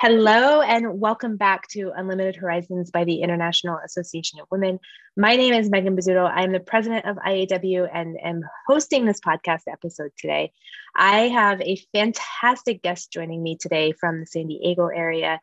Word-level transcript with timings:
Hello, 0.00 0.60
and 0.62 1.00
welcome 1.00 1.36
back 1.36 1.66
to 1.70 1.90
Unlimited 1.90 2.36
Horizons 2.36 2.92
by 2.92 3.02
the 3.02 3.20
International 3.20 3.80
Association 3.84 4.38
of 4.38 4.46
Women. 4.48 4.78
My 5.16 5.34
name 5.34 5.52
is 5.52 5.70
Megan 5.70 5.96
Bizzuto. 5.96 6.24
I 6.30 6.44
am 6.44 6.52
the 6.52 6.60
president 6.60 7.04
of 7.04 7.16
IAW 7.16 7.90
and 7.92 8.16
am 8.22 8.42
hosting 8.68 9.04
this 9.04 9.18
podcast 9.18 9.62
episode 9.66 10.12
today. 10.16 10.52
I 10.94 11.22
have 11.22 11.60
a 11.62 11.82
fantastic 11.92 12.80
guest 12.80 13.12
joining 13.12 13.42
me 13.42 13.56
today 13.56 13.90
from 13.90 14.20
the 14.20 14.26
San 14.26 14.46
Diego 14.46 14.86
area. 14.86 15.40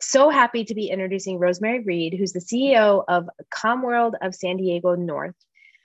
So 0.00 0.30
happy 0.30 0.64
to 0.64 0.74
be 0.74 0.88
introducing 0.88 1.38
Rosemary 1.38 1.80
Reed, 1.80 2.14
who's 2.18 2.32
the 2.32 2.40
CEO 2.40 3.04
of 3.06 3.28
CommWorld 3.54 4.14
of 4.22 4.34
San 4.34 4.56
Diego 4.56 4.94
North. 4.94 5.36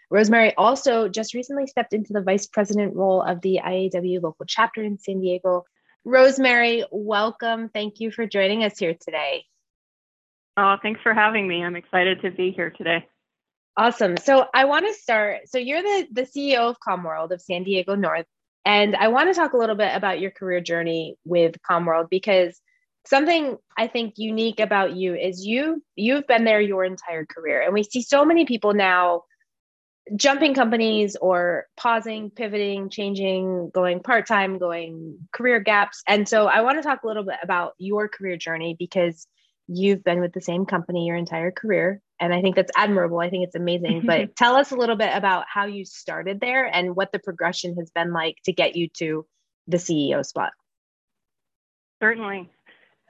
Rosemary 0.09 0.53
also 0.55 1.09
just 1.09 1.33
recently 1.33 1.67
stepped 1.67 1.91
into 1.91 2.13
the 2.13 2.21
vice 2.21 2.47
president 2.47 2.95
role 2.95 3.21
of 3.21 3.41
the 3.41 3.59
IAW 3.61 4.21
local 4.23 4.45
chapter 4.45 4.81
in 4.81 4.99
San 4.99 5.19
Diego 5.19 5.65
Rosemary, 6.05 6.85
welcome. 6.91 7.69
Thank 7.69 7.99
you 7.99 8.11
for 8.11 8.27
joining 8.27 8.63
us 8.63 8.77
here 8.77 8.93
today. 8.93 9.43
Oh, 10.55 10.75
thanks 10.81 11.01
for 11.01 11.15
having 11.15 11.47
me. 11.47 11.63
I'm 11.63 11.75
excited 11.75 12.21
to 12.21 12.29
be 12.29 12.51
here 12.51 12.69
today. 12.69 13.07
Awesome. 13.75 14.15
So 14.17 14.45
I 14.53 14.65
want 14.65 14.87
to 14.87 14.93
start. 14.93 15.49
So 15.49 15.57
you're 15.57 15.81
the, 15.81 16.07
the 16.11 16.21
CEO 16.21 16.69
of 16.69 16.77
CommWorld 16.79 17.31
of 17.31 17.41
San 17.41 17.63
Diego 17.63 17.95
North. 17.95 18.27
And 18.63 18.95
I 18.95 19.07
want 19.07 19.29
to 19.29 19.33
talk 19.33 19.53
a 19.53 19.57
little 19.57 19.75
bit 19.75 19.95
about 19.95 20.19
your 20.19 20.31
career 20.31 20.61
journey 20.61 21.17
with 21.25 21.55
CommWorld 21.69 22.09
because 22.09 22.61
something 23.07 23.57
I 23.75 23.87
think 23.87 24.13
unique 24.17 24.59
about 24.59 24.95
you 24.95 25.15
is 25.15 25.45
you 25.45 25.83
you've 25.95 26.27
been 26.27 26.45
there 26.45 26.61
your 26.61 26.85
entire 26.85 27.25
career. 27.25 27.61
And 27.61 27.73
we 27.73 27.83
see 27.83 28.03
so 28.03 28.23
many 28.23 28.45
people 28.45 28.75
now 28.75 29.23
jumping 30.15 30.53
companies 30.53 31.15
or 31.15 31.65
pausing, 31.77 32.29
pivoting, 32.29 32.89
changing, 32.89 33.71
going 33.73 34.01
part 34.01 34.27
time, 34.27 34.57
going 34.57 35.17
career 35.31 35.59
gaps. 35.59 36.03
And 36.07 36.27
so 36.27 36.45
I 36.47 36.61
want 36.61 36.77
to 36.77 36.83
talk 36.83 37.03
a 37.03 37.07
little 37.07 37.23
bit 37.23 37.37
about 37.41 37.73
your 37.77 38.07
career 38.07 38.37
journey 38.37 38.75
because 38.77 39.27
you've 39.67 40.03
been 40.03 40.21
with 40.21 40.33
the 40.33 40.41
same 40.41 40.65
company 40.65 41.05
your 41.05 41.15
entire 41.15 41.51
career. 41.51 42.01
And 42.19 42.33
I 42.33 42.41
think 42.41 42.55
that's 42.55 42.71
admirable. 42.75 43.19
I 43.19 43.29
think 43.29 43.45
it's 43.45 43.55
amazing. 43.55 44.03
But 44.05 44.35
tell 44.37 44.55
us 44.55 44.71
a 44.71 44.75
little 44.75 44.95
bit 44.95 45.11
about 45.13 45.45
how 45.51 45.65
you 45.65 45.85
started 45.85 46.39
there 46.39 46.65
and 46.65 46.95
what 46.95 47.11
the 47.11 47.19
progression 47.19 47.75
has 47.77 47.89
been 47.89 48.13
like 48.13 48.37
to 48.45 48.53
get 48.53 48.75
you 48.75 48.89
to 48.97 49.25
the 49.67 49.77
CEO 49.77 50.23
spot. 50.23 50.51
Certainly. 52.01 52.49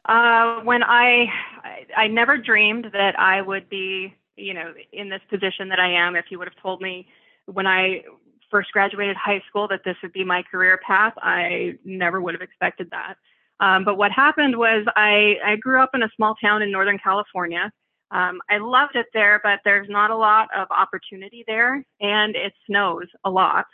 Uh, 0.08 0.62
when 0.62 0.84
I, 0.84 1.26
I, 1.64 2.04
I 2.04 2.08
never 2.08 2.38
dreamed 2.38 2.90
that 2.94 3.20
I 3.20 3.42
would 3.42 3.70
be 3.70 4.16
you 4.36 4.54
know, 4.54 4.74
in 4.92 5.10
this 5.10 5.22
position 5.30 5.70
that 5.70 5.80
I 5.80 5.92
am. 5.94 6.16
If 6.16 6.26
you 6.30 6.40
would 6.40 6.48
have 6.48 6.62
told 6.62 6.82
me 6.82 7.08
when 7.46 7.68
I 7.68 8.04
first 8.52 8.72
graduated 8.72 9.16
high 9.16 9.42
school 9.50 9.68
that 9.70 9.82
this 9.84 9.96
would 10.02 10.14
be 10.14 10.24
my 10.24 10.44
career 10.44 10.80
path, 10.86 11.14
I 11.18 11.78
never 11.84 12.22
would 12.22 12.34
have 12.34 12.42
expected 12.42 12.90
that. 12.92 13.16
Um, 13.60 13.86
but 13.86 13.98
what 13.98 14.12
happened 14.12 14.58
was 14.58 14.86
I, 14.96 15.36
I 15.46 15.56
grew 15.56 15.82
up 15.82 15.92
in 15.94 16.04
a 16.04 16.10
small 16.16 16.36
town 16.44 16.62
in 16.62 16.72
Northern 16.72 17.00
California. 17.00 17.72
Um, 18.12 18.40
I 18.50 18.58
loved 18.58 18.96
it 18.96 19.08
there, 19.14 19.40
but 19.44 19.60
there's 19.64 19.90
not 19.90 20.12
a 20.12 20.16
lot 20.16 20.50
of 20.56 20.68
opportunity 20.70 21.44
there, 21.48 21.84
and 22.00 22.36
it 22.36 22.54
snows 22.68 23.08
a 23.24 23.30
lot. 23.30 23.66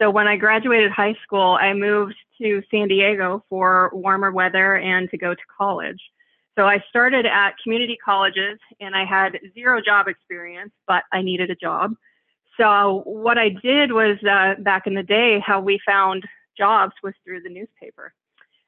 So 0.00 0.10
when 0.10 0.28
I 0.28 0.36
graduated 0.36 0.90
high 0.90 1.14
school, 1.22 1.58
I 1.60 1.72
moved 1.72 2.14
to 2.40 2.62
San 2.70 2.88
Diego 2.88 3.44
for 3.48 3.90
warmer 3.92 4.30
weather 4.30 4.76
and 4.76 5.10
to 5.10 5.18
go 5.18 5.34
to 5.34 5.40
college. 5.56 6.00
So 6.56 6.64
I 6.64 6.82
started 6.88 7.26
at 7.26 7.54
community 7.62 7.98
colleges 8.02 8.58
and 8.80 8.94
I 8.94 9.04
had 9.04 9.38
zero 9.54 9.80
job 9.84 10.08
experience, 10.08 10.72
but 10.86 11.04
I 11.12 11.22
needed 11.22 11.50
a 11.50 11.54
job. 11.54 11.94
So 12.58 13.02
what 13.04 13.36
I 13.36 13.50
did 13.50 13.92
was 13.92 14.16
uh, 14.24 14.54
back 14.62 14.86
in 14.86 14.94
the 14.94 15.02
day, 15.02 15.38
how 15.44 15.60
we 15.60 15.78
found 15.84 16.24
jobs 16.56 16.94
was 17.02 17.12
through 17.24 17.42
the 17.42 17.50
newspaper. 17.50 18.14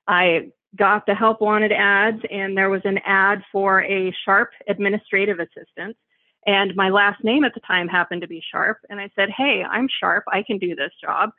I 0.06 0.50
got 0.76 1.06
the 1.06 1.14
help 1.14 1.40
wanted 1.40 1.72
ads 1.72 2.20
and 2.30 2.56
there 2.56 2.68
was 2.68 2.82
an 2.84 2.98
ad 3.06 3.42
for 3.50 3.82
a 3.84 4.14
sharp 4.24 4.50
administrative 4.68 5.38
assistant. 5.40 5.96
And 6.46 6.74
my 6.76 6.88
last 6.88 7.22
name 7.24 7.44
at 7.44 7.54
the 7.54 7.60
time 7.60 7.88
happened 7.88 8.22
to 8.22 8.28
be 8.28 8.42
Sharp. 8.50 8.78
And 8.88 9.00
I 9.00 9.10
said, 9.14 9.28
Hey, 9.28 9.62
I'm 9.68 9.88
Sharp. 10.00 10.24
I 10.32 10.42
can 10.42 10.58
do 10.58 10.74
this 10.74 10.92
job. 11.00 11.30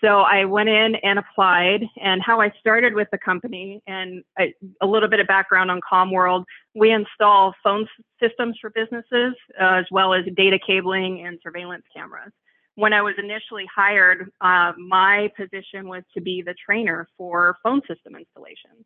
So 0.00 0.20
I 0.20 0.44
went 0.44 0.68
in 0.68 0.96
and 0.96 1.18
applied, 1.18 1.84
and 2.02 2.20
how 2.20 2.40
I 2.40 2.52
started 2.60 2.94
with 2.94 3.08
the 3.10 3.18
company, 3.18 3.80
and 3.86 4.22
I, 4.36 4.52
a 4.82 4.86
little 4.86 5.08
bit 5.08 5.20
of 5.20 5.26
background 5.26 5.70
on 5.70 5.80
CommWorld. 5.90 6.44
We 6.74 6.90
install 6.92 7.54
phone 7.62 7.88
systems 8.20 8.58
for 8.60 8.70
businesses, 8.70 9.34
uh, 9.58 9.76
as 9.76 9.86
well 9.90 10.12
as 10.12 10.24
data 10.36 10.58
cabling 10.64 11.24
and 11.26 11.38
surveillance 11.42 11.84
cameras. 11.94 12.32
When 12.74 12.92
I 12.92 13.02
was 13.02 13.14
initially 13.18 13.66
hired, 13.74 14.30
uh, 14.40 14.72
my 14.76 15.30
position 15.36 15.88
was 15.88 16.02
to 16.14 16.20
be 16.20 16.42
the 16.42 16.54
trainer 16.54 17.08
for 17.16 17.56
phone 17.62 17.80
system 17.88 18.16
installations. 18.16 18.84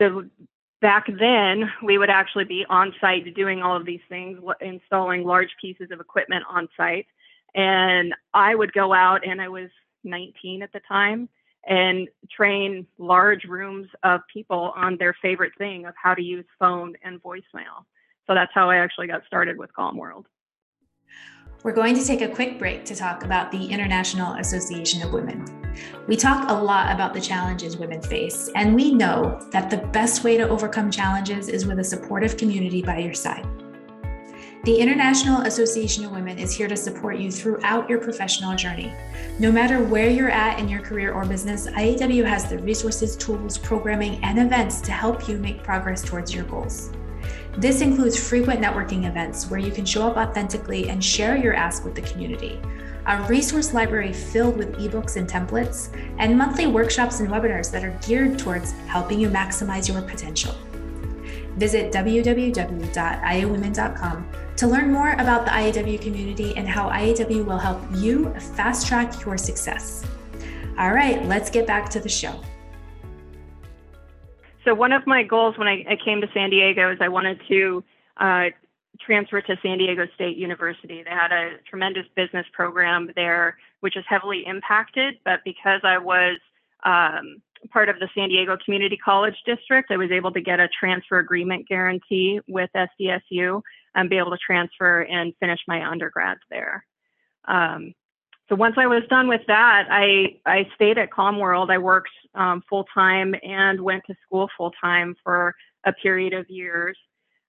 So 0.00 0.24
back 0.80 1.06
then, 1.06 1.70
we 1.84 1.98
would 1.98 2.10
actually 2.10 2.44
be 2.44 2.64
on 2.68 2.94
site 3.00 3.34
doing 3.34 3.62
all 3.62 3.76
of 3.76 3.84
these 3.84 4.00
things, 4.08 4.40
installing 4.60 5.24
large 5.24 5.50
pieces 5.60 5.88
of 5.92 6.00
equipment 6.00 6.44
on 6.48 6.68
site. 6.76 7.06
And 7.54 8.14
I 8.34 8.54
would 8.54 8.72
go 8.72 8.92
out 8.92 9.26
and 9.26 9.40
I 9.40 9.48
was 9.48 9.68
19 10.06 10.62
at 10.62 10.72
the 10.72 10.80
time 10.88 11.28
and 11.66 12.08
train 12.30 12.86
large 12.98 13.44
rooms 13.44 13.88
of 14.02 14.20
people 14.32 14.72
on 14.76 14.96
their 14.98 15.14
favorite 15.20 15.52
thing 15.58 15.84
of 15.84 15.94
how 16.00 16.14
to 16.14 16.22
use 16.22 16.44
phone 16.58 16.94
and 17.04 17.22
voicemail. 17.22 17.84
So 18.26 18.34
that's 18.34 18.52
how 18.54 18.70
I 18.70 18.76
actually 18.76 19.08
got 19.08 19.22
started 19.26 19.58
with 19.58 19.72
Calm 19.74 19.96
World. 19.96 20.26
We're 21.62 21.72
going 21.72 21.96
to 21.96 22.04
take 22.04 22.20
a 22.20 22.28
quick 22.28 22.58
break 22.58 22.84
to 22.84 22.94
talk 22.94 23.24
about 23.24 23.50
the 23.50 23.66
International 23.66 24.34
Association 24.34 25.02
of 25.02 25.12
Women. 25.12 25.44
We 26.06 26.16
talk 26.16 26.48
a 26.48 26.54
lot 26.54 26.94
about 26.94 27.12
the 27.12 27.20
challenges 27.20 27.76
women 27.76 28.00
face, 28.00 28.50
and 28.54 28.74
we 28.74 28.92
know 28.92 29.40
that 29.50 29.68
the 29.68 29.78
best 29.78 30.22
way 30.22 30.36
to 30.36 30.48
overcome 30.48 30.90
challenges 30.90 31.48
is 31.48 31.66
with 31.66 31.80
a 31.80 31.84
supportive 31.84 32.36
community 32.36 32.82
by 32.82 32.98
your 32.98 33.14
side. 33.14 33.65
The 34.66 34.76
International 34.76 35.40
Association 35.42 36.04
of 36.04 36.10
Women 36.10 36.40
is 36.40 36.52
here 36.52 36.66
to 36.66 36.76
support 36.76 37.18
you 37.18 37.30
throughout 37.30 37.88
your 37.88 38.00
professional 38.00 38.56
journey. 38.56 38.92
No 39.38 39.52
matter 39.52 39.80
where 39.80 40.10
you're 40.10 40.28
at 40.28 40.58
in 40.58 40.68
your 40.68 40.80
career 40.80 41.12
or 41.12 41.24
business, 41.24 41.68
IAW 41.68 42.24
has 42.24 42.50
the 42.50 42.58
resources, 42.58 43.14
tools, 43.14 43.58
programming, 43.58 44.18
and 44.24 44.40
events 44.40 44.80
to 44.80 44.90
help 44.90 45.28
you 45.28 45.38
make 45.38 45.62
progress 45.62 46.02
towards 46.02 46.34
your 46.34 46.42
goals. 46.46 46.90
This 47.56 47.80
includes 47.80 48.18
frequent 48.18 48.60
networking 48.60 49.06
events 49.06 49.48
where 49.48 49.60
you 49.60 49.70
can 49.70 49.86
show 49.86 50.04
up 50.04 50.16
authentically 50.16 50.88
and 50.88 51.04
share 51.04 51.36
your 51.36 51.54
ask 51.54 51.84
with 51.84 51.94
the 51.94 52.02
community, 52.02 52.60
a 53.06 53.22
resource 53.28 53.72
library 53.72 54.12
filled 54.12 54.56
with 54.56 54.74
ebooks 54.78 55.14
and 55.14 55.30
templates, 55.30 55.96
and 56.18 56.36
monthly 56.36 56.66
workshops 56.66 57.20
and 57.20 57.28
webinars 57.28 57.70
that 57.70 57.84
are 57.84 57.96
geared 58.04 58.36
towards 58.36 58.72
helping 58.88 59.20
you 59.20 59.28
maximize 59.28 59.88
your 59.88 60.02
potential. 60.02 60.56
Visit 61.56 61.92
www.iawomen.com 61.92 64.26
to 64.56 64.66
learn 64.66 64.90
more 64.90 65.12
about 65.12 65.44
the 65.44 65.50
IAW 65.50 66.00
community 66.00 66.56
and 66.56 66.66
how 66.66 66.88
IAW 66.88 67.44
will 67.44 67.58
help 67.58 67.82
you 67.94 68.32
fast 68.54 68.86
track 68.86 69.24
your 69.24 69.36
success. 69.36 70.04
All 70.78 70.92
right, 70.92 71.24
let's 71.26 71.50
get 71.50 71.66
back 71.66 71.88
to 71.90 72.00
the 72.00 72.08
show. 72.08 72.40
So, 74.64 74.74
one 74.74 74.92
of 74.92 75.06
my 75.06 75.22
goals 75.22 75.56
when 75.58 75.68
I, 75.68 75.96
came 76.04 76.20
to 76.20 76.28
San 76.34 76.50
Diego 76.50 76.90
is 76.90 76.98
I 77.00 77.08
wanted 77.08 77.40
to 77.48 77.84
uh, 78.16 78.46
transfer 79.00 79.40
to 79.40 79.56
San 79.62 79.78
Diego 79.78 80.06
State 80.14 80.36
University. 80.36 81.02
They 81.02 81.10
had 81.10 81.32
a 81.32 81.58
tremendous 81.68 82.06
business 82.16 82.46
program 82.52 83.10
there, 83.14 83.58
which 83.80 83.96
is 83.96 84.04
heavily 84.08 84.44
impacted, 84.46 85.18
but 85.24 85.40
because 85.44 85.80
I 85.84 85.98
was 85.98 86.38
um, 86.84 87.42
part 87.70 87.88
of 87.88 87.98
the 88.00 88.08
San 88.14 88.28
Diego 88.28 88.56
Community 88.64 88.96
College 88.96 89.36
District, 89.44 89.90
I 89.90 89.96
was 89.96 90.10
able 90.10 90.32
to 90.32 90.40
get 90.40 90.60
a 90.60 90.68
transfer 90.68 91.18
agreement 91.18 91.68
guarantee 91.68 92.40
with 92.48 92.70
SDSU 92.74 93.62
and 93.96 94.08
be 94.08 94.18
able 94.18 94.30
to 94.30 94.38
transfer 94.38 95.00
and 95.02 95.34
finish 95.40 95.58
my 95.66 95.84
undergrad 95.84 96.36
there. 96.50 96.86
Um, 97.48 97.94
so 98.48 98.54
once 98.54 98.76
I 98.78 98.86
was 98.86 99.02
done 99.10 99.26
with 99.26 99.40
that, 99.48 99.88
I, 99.90 100.36
I 100.46 100.68
stayed 100.76 100.98
at 100.98 101.10
CommWorld. 101.10 101.70
I 101.70 101.78
worked 101.78 102.10
um, 102.34 102.62
full 102.70 102.84
time 102.94 103.34
and 103.42 103.80
went 103.80 104.04
to 104.06 104.14
school 104.24 104.48
full 104.56 104.70
time 104.80 105.16
for 105.24 105.54
a 105.84 105.92
period 105.92 106.32
of 106.32 106.48
years. 106.48 106.96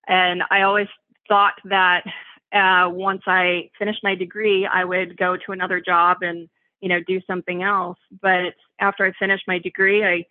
And 0.07 0.41
I 0.49 0.63
always 0.63 0.87
thought 1.27 1.53
that 1.65 2.03
uh, 2.53 2.89
once 2.89 3.21
I 3.27 3.69
finished 3.77 3.99
my 4.03 4.15
degree, 4.15 4.65
I 4.65 4.85
would 4.85 5.17
go 5.17 5.35
to 5.35 5.51
another 5.51 5.81
job 5.81 6.17
and 6.21 6.49
you 6.81 6.89
know 6.89 6.99
do 7.05 7.19
something 7.27 7.61
else. 7.61 7.97
But 8.21 8.53
after 8.79 9.05
I 9.05 9.11
finished 9.19 9.43
my 9.47 9.59
degree, 9.59 10.03
I 10.03 10.25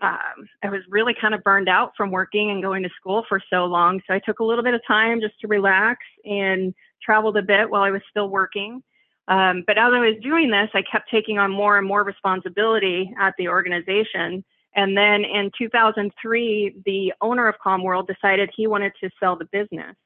um, 0.00 0.48
I 0.62 0.68
was 0.70 0.82
really 0.88 1.14
kind 1.20 1.34
of 1.34 1.42
burned 1.42 1.68
out 1.68 1.92
from 1.96 2.10
working 2.10 2.50
and 2.50 2.62
going 2.62 2.82
to 2.84 2.90
school 3.00 3.24
for 3.28 3.40
so 3.50 3.64
long. 3.64 4.00
So 4.06 4.14
I 4.14 4.20
took 4.20 4.38
a 4.38 4.44
little 4.44 4.62
bit 4.62 4.74
of 4.74 4.80
time 4.86 5.20
just 5.20 5.38
to 5.40 5.48
relax 5.48 6.00
and 6.24 6.72
traveled 7.02 7.36
a 7.36 7.42
bit 7.42 7.68
while 7.68 7.82
I 7.82 7.90
was 7.90 8.02
still 8.10 8.28
working. 8.28 8.82
Um, 9.26 9.64
but 9.66 9.76
as 9.76 9.92
I 9.92 9.98
was 9.98 10.14
doing 10.22 10.50
this, 10.50 10.70
I 10.72 10.82
kept 10.82 11.10
taking 11.10 11.38
on 11.38 11.50
more 11.50 11.78
and 11.78 11.86
more 11.86 12.04
responsibility 12.04 13.12
at 13.20 13.34
the 13.38 13.48
organization. 13.48 14.44
And 14.74 14.96
then 14.96 15.24
in 15.24 15.50
2003, 15.58 16.82
the 16.86 17.12
owner 17.20 17.48
of 17.48 17.56
Calm 17.58 17.82
CommWorld 17.82 18.06
decided 18.06 18.50
he 18.54 18.66
wanted 18.66 18.92
to 19.02 19.10
sell 19.18 19.36
the 19.36 19.46
business. 19.46 19.96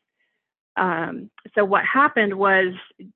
Um, 0.76 1.30
so 1.54 1.64
what 1.64 1.84
happened 1.84 2.34
was 2.34 2.72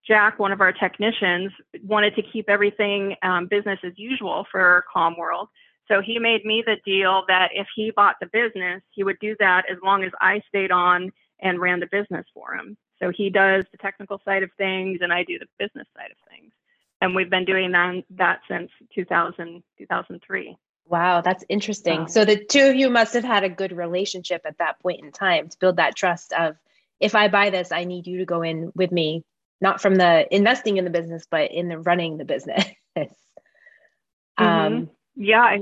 Jack, 0.06 0.38
one 0.38 0.52
of 0.52 0.61
our 0.61 0.72
technicians, 0.72 1.52
wanted 1.82 2.14
to 2.17 2.22
keep 2.22 2.50
everything 2.50 3.17
um, 3.22 3.46
business 3.46 3.79
as 3.82 3.94
usual 3.96 4.46
for 4.52 4.84
CommWorld. 4.94 5.49
So 5.88 6.00
he 6.00 6.19
made 6.19 6.44
me 6.44 6.62
the 6.67 6.77
deal 6.85 7.25
that 7.29 7.50
if 7.55 7.67
he 7.75 7.93
bought 7.94 8.17
the 8.21 8.27
business, 8.27 8.83
he 8.91 9.05
would 9.05 9.19
do 9.21 9.37
that 9.38 9.65
as 9.71 9.79
long 9.83 10.05
as 10.05 10.12
I 10.21 10.43
stayed 10.49 10.71
on 10.71 11.12
and 11.41 11.61
ran 11.61 11.81
the 11.81 11.87
business 11.87 12.27
for 12.35 12.55
him. 12.55 12.77
So 12.99 13.11
he 13.15 13.31
does 13.31 13.65
the 13.71 13.79
technical 13.79 14.21
side 14.25 14.43
of 14.43 14.50
things 14.56 14.99
and 15.03 15.12
I 15.12 15.23
do 15.23 15.38
the 15.38 15.47
business 15.59 15.87
side 15.97 16.11
of 16.11 16.17
things. 16.31 16.53
And 17.00 17.15
we've 17.15 17.31
been 17.31 17.44
doing 17.44 17.73
that, 17.73 18.03
that 18.11 18.41
since 18.49 18.71
2000, 18.94 19.62
2003. 19.79 20.56
Wow, 20.88 21.21
that's 21.21 21.44
interesting. 21.49 22.00
Um, 22.00 22.09
so 22.09 22.25
the 22.25 22.43
two 22.43 22.69
of 22.69 22.77
you 22.77 22.89
must 22.91 23.15
have 23.15 23.25
had 23.25 23.44
a 23.44 23.49
good 23.49 23.73
relationship 23.73 24.43
at 24.47 24.59
that 24.59 24.81
point 24.81 25.03
in 25.03 25.12
time 25.12 25.49
to 25.49 25.59
build 25.59 25.77
that 25.77 25.97
trust 25.97 26.32
of 26.32 26.56
if 27.00 27.15
I 27.15 27.29
buy 27.29 27.50
this, 27.50 27.73
I 27.73 27.85
need 27.85 28.06
you 28.06 28.19
to 28.19 28.25
go 28.25 28.43
in 28.43 28.73
with 28.75 28.91
me, 28.93 29.25
not 29.61 29.82
from 29.82 29.97
the 29.97 30.27
investing 30.35 30.79
in 30.79 30.85
the 30.85 30.91
business, 30.91 31.27
but 31.31 31.53
in 31.53 31.69
the 31.69 31.79
running 31.79 32.17
the 32.17 32.25
business. 32.25 32.65
mm-hmm. 32.97 34.44
um, 34.44 34.91
yeah, 35.17 35.59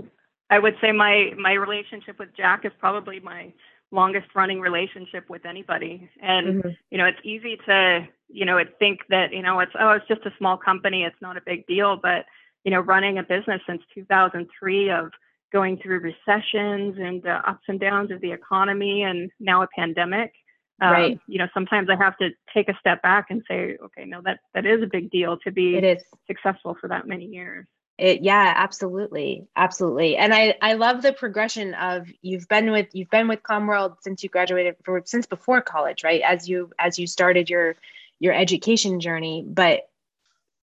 I, 0.55 0.59
would 0.59 0.77
say 0.81 0.93
my 0.93 1.33
my 1.39 1.53
relationship 1.53 2.19
with 2.19 2.35
Jack 2.37 2.65
is 2.65 2.73
probably 2.79 3.21
my 3.21 3.53
longest 3.91 4.27
running 4.35 4.61
relationship 4.61 5.29
with 5.29 5.47
anybody. 5.47 6.11
And 6.21 6.63
mm-hmm. 6.63 6.69
you 6.91 6.99
know, 6.99 7.07
it's 7.07 7.19
easy 7.23 7.59
to 7.67 8.07
you 8.29 8.45
know 8.45 8.59
think 8.79 9.01
that 9.11 9.33
you 9.33 9.43
know 9.43 9.61
it's 9.61 9.73
oh 9.79 9.91
it's 9.91 10.09
just 10.09 10.27
a 10.27 10.33
small 10.39 10.57
company, 10.57 11.05
it's 11.05 11.21
not 11.21 11.37
a 11.37 11.43
big 11.45 11.67
deal, 11.67 11.97
but 11.97 12.27
you 12.65 12.71
know, 12.71 12.81
running 12.81 13.19
a 13.19 13.23
business 13.23 13.61
since 13.67 13.83
2003 13.95 14.91
of 14.91 15.11
going 15.53 15.79
through 15.79 16.01
recessions 16.01 16.97
and 16.99 17.23
the 17.23 17.41
ups 17.49 17.65
and 17.69 17.79
downs 17.79 18.11
of 18.11 18.21
the 18.21 18.33
economy 18.33 19.03
and 19.03 19.31
now 19.39 19.63
a 19.63 19.69
pandemic 19.77 20.33
um, 20.81 20.91
right. 20.91 21.21
You 21.27 21.39
know, 21.39 21.49
sometimes 21.55 21.89
I 21.89 21.97
have 21.97 22.17
to 22.19 22.31
take 22.53 22.69
a 22.69 22.77
step 22.81 23.03
back 23.03 23.27
and 23.31 23.43
say, 23.49 23.77
okay, 23.83 24.05
no, 24.05 24.21
that 24.23 24.41
that 24.55 24.67
is 24.67 24.83
a 24.83 24.87
big 24.87 25.11
deal 25.11 25.39
to 25.39 25.53
be 25.53 25.97
successful 26.27 26.77
for 26.81 26.89
that 26.89 27.07
many 27.07 27.27
years. 27.27 27.67
It, 27.97 28.23
yeah, 28.23 28.53
absolutely, 28.57 29.47
absolutely. 29.55 30.17
And 30.17 30.35
I 30.35 30.57
I 30.61 30.75
love 30.75 31.03
the 31.03 31.13
progression 31.13 31.75
of 31.75 32.09
you've 32.23 32.49
been 32.49 32.73
with 32.73 32.89
you've 32.93 33.11
been 33.11 33.29
with 33.29 33.43
CommWorld 33.43 33.97
since 34.01 34.23
you 34.23 34.29
graduated 34.29 34.77
for 34.85 35.03
since 35.05 35.27
before 35.27 35.61
college, 35.61 36.03
right? 36.03 36.21
As 36.23 36.49
you 36.49 36.71
as 36.79 36.99
you 36.99 37.07
started 37.07 37.49
your 37.49 37.77
your 38.19 38.35
education 38.35 38.99
journey, 38.99 39.45
but 39.47 39.89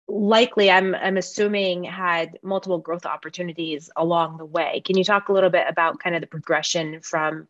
likely 0.08 0.72
I'm 0.72 0.94
I'm 0.94 1.16
assuming 1.16 1.84
had 1.84 2.38
multiple 2.42 2.78
growth 2.78 3.06
opportunities 3.06 3.90
along 3.94 4.38
the 4.38 4.44
way. 4.44 4.82
Can 4.84 4.98
you 4.98 5.04
talk 5.04 5.28
a 5.28 5.32
little 5.32 5.50
bit 5.50 5.66
about 5.68 6.00
kind 6.00 6.16
of 6.16 6.20
the 6.20 6.26
progression 6.26 7.00
from 7.00 7.46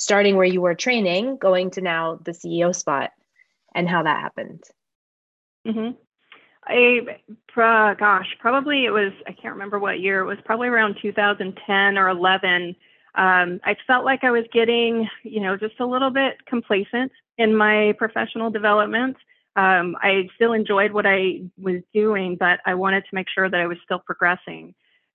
starting 0.00 0.34
where 0.34 0.46
you 0.46 0.62
were 0.62 0.74
training, 0.74 1.36
going 1.36 1.70
to 1.70 1.82
now 1.82 2.18
the 2.24 2.32
CEO 2.32 2.74
spot, 2.74 3.12
and 3.74 3.88
how 3.88 4.02
that 4.02 4.20
happened. 4.20 4.64
Mm-hmm. 5.66 5.90
I, 6.70 7.18
gosh, 7.54 8.26
probably 8.38 8.84
it 8.84 8.90
was, 8.90 9.12
I 9.26 9.32
can't 9.32 9.54
remember 9.54 9.78
what 9.78 10.00
year, 10.00 10.20
it 10.20 10.26
was 10.26 10.38
probably 10.44 10.68
around 10.68 10.96
2010 11.02 11.98
or 11.98 12.08
11. 12.08 12.76
Um, 13.14 13.60
I 13.64 13.76
felt 13.86 14.04
like 14.04 14.22
I 14.22 14.30
was 14.30 14.44
getting, 14.52 15.08
you 15.24 15.40
know, 15.40 15.56
just 15.56 15.80
a 15.80 15.86
little 15.86 16.10
bit 16.10 16.44
complacent 16.46 17.12
in 17.38 17.56
my 17.56 17.94
professional 17.98 18.50
development. 18.50 19.16
Um, 19.56 19.96
I 20.00 20.28
still 20.36 20.52
enjoyed 20.52 20.92
what 20.92 21.06
I 21.06 21.42
was 21.60 21.82
doing, 21.92 22.36
but 22.38 22.60
I 22.64 22.74
wanted 22.74 23.02
to 23.02 23.14
make 23.14 23.26
sure 23.34 23.50
that 23.50 23.60
I 23.60 23.66
was 23.66 23.78
still 23.84 23.98
progressing. 23.98 24.74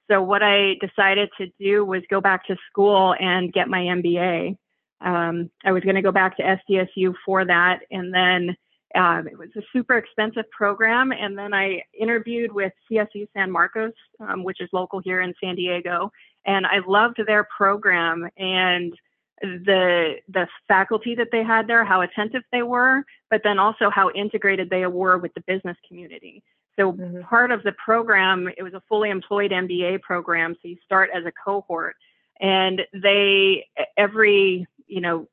So 0.09 0.21
what 0.21 0.43
I 0.43 0.75
decided 0.81 1.29
to 1.37 1.47
do 1.59 1.85
was 1.85 2.03
go 2.09 2.21
back 2.21 2.45
to 2.47 2.57
school 2.69 3.15
and 3.19 3.51
get 3.53 3.69
my 3.69 3.79
MBA. 3.79 4.57
Um, 5.01 5.49
I 5.63 5.71
was 5.71 5.83
going 5.83 5.95
to 5.95 6.01
go 6.01 6.11
back 6.11 6.37
to 6.37 6.43
SDSU 6.69 7.13
for 7.25 7.45
that, 7.45 7.79
and 7.91 8.13
then 8.13 8.55
um, 8.95 9.27
it 9.27 9.37
was 9.37 9.49
a 9.55 9.61
super 9.73 9.97
expensive 9.97 10.49
program. 10.51 11.11
And 11.11 11.37
then 11.37 11.53
I 11.53 11.83
interviewed 11.97 12.51
with 12.51 12.73
CSU 12.89 13.27
San 13.33 13.51
Marcos, 13.51 13.93
um, 14.19 14.43
which 14.43 14.61
is 14.61 14.69
local 14.71 14.99
here 14.99 15.21
in 15.21 15.33
San 15.43 15.55
Diego, 15.55 16.11
and 16.45 16.65
I 16.65 16.79
loved 16.87 17.19
their 17.25 17.47
program 17.55 18.27
and 18.37 18.93
the 19.41 20.15
the 20.29 20.47
faculty 20.67 21.13
that 21.15 21.27
they 21.31 21.43
had 21.43 21.67
there, 21.67 21.83
how 21.83 22.01
attentive 22.01 22.43
they 22.51 22.63
were, 22.63 23.03
but 23.29 23.41
then 23.43 23.59
also 23.59 23.89
how 23.89 24.09
integrated 24.11 24.69
they 24.69 24.85
were 24.85 25.17
with 25.17 25.33
the 25.33 25.43
business 25.45 25.77
community. 25.87 26.41
So 26.77 26.93
mm-hmm. 26.93 27.21
part 27.21 27.51
of 27.51 27.63
the 27.63 27.73
program, 27.73 28.49
it 28.57 28.63
was 28.63 28.73
a 28.73 28.81
fully 28.87 29.09
employed 29.09 29.51
MBA 29.51 30.01
program. 30.01 30.55
So 30.61 30.69
you 30.69 30.77
start 30.85 31.09
as 31.13 31.25
a 31.25 31.31
cohort, 31.43 31.95
and 32.39 32.81
they 32.93 33.67
every 33.97 34.67
you 34.87 35.01
know, 35.01 35.27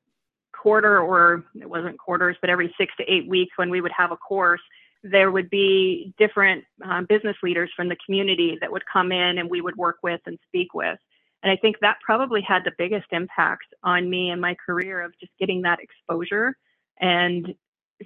quarter 0.63 1.01
or 1.01 1.45
it 1.61 1.69
wasn't 1.69 1.99
quarters, 1.99 2.37
but 2.41 2.51
every 2.51 2.73
six 2.79 2.93
to 2.99 3.05
eight 3.13 3.29
weeks 3.29 3.53
when 3.57 3.71
we 3.71 3.81
would 3.81 3.93
have 3.97 4.13
a 4.13 4.17
course, 4.17 4.61
there 5.03 5.33
would 5.33 5.51
be 5.51 6.15
different 6.19 6.65
uh, 6.85 7.03
business 7.09 7.37
leaders 7.43 7.71
from 7.75 7.89
the 7.89 7.97
community 8.07 8.57
that 8.61 8.71
would 8.71 8.85
come 8.91 9.11
in 9.11 9.39
and 9.39 9.51
we 9.51 9.61
would 9.61 9.77
work 9.77 9.97
with 10.03 10.21
and 10.27 10.39
speak 10.47 10.73
with. 10.73 10.99
And 11.43 11.51
I 11.51 11.57
think 11.57 11.77
that 11.81 11.97
probably 12.05 12.41
had 12.41 12.63
the 12.65 12.71
biggest 12.79 13.07
impact 13.11 13.67
on 13.83 14.09
me 14.09 14.31
and 14.31 14.41
my 14.41 14.55
career 14.65 15.03
of 15.03 15.13
just 15.19 15.33
getting 15.41 15.63
that 15.63 15.81
exposure 15.81 16.57
and 17.01 17.53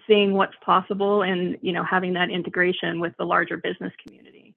seeing 0.07 0.33
what's 0.33 0.57
possible 0.65 1.23
and 1.23 1.59
you 1.61 1.73
know 1.73 1.85
having 1.85 2.15
that 2.15 2.31
integration 2.31 3.01
with 3.01 3.13
the 3.19 3.25
larger 3.25 3.59
business 3.59 3.93
community. 4.05 4.55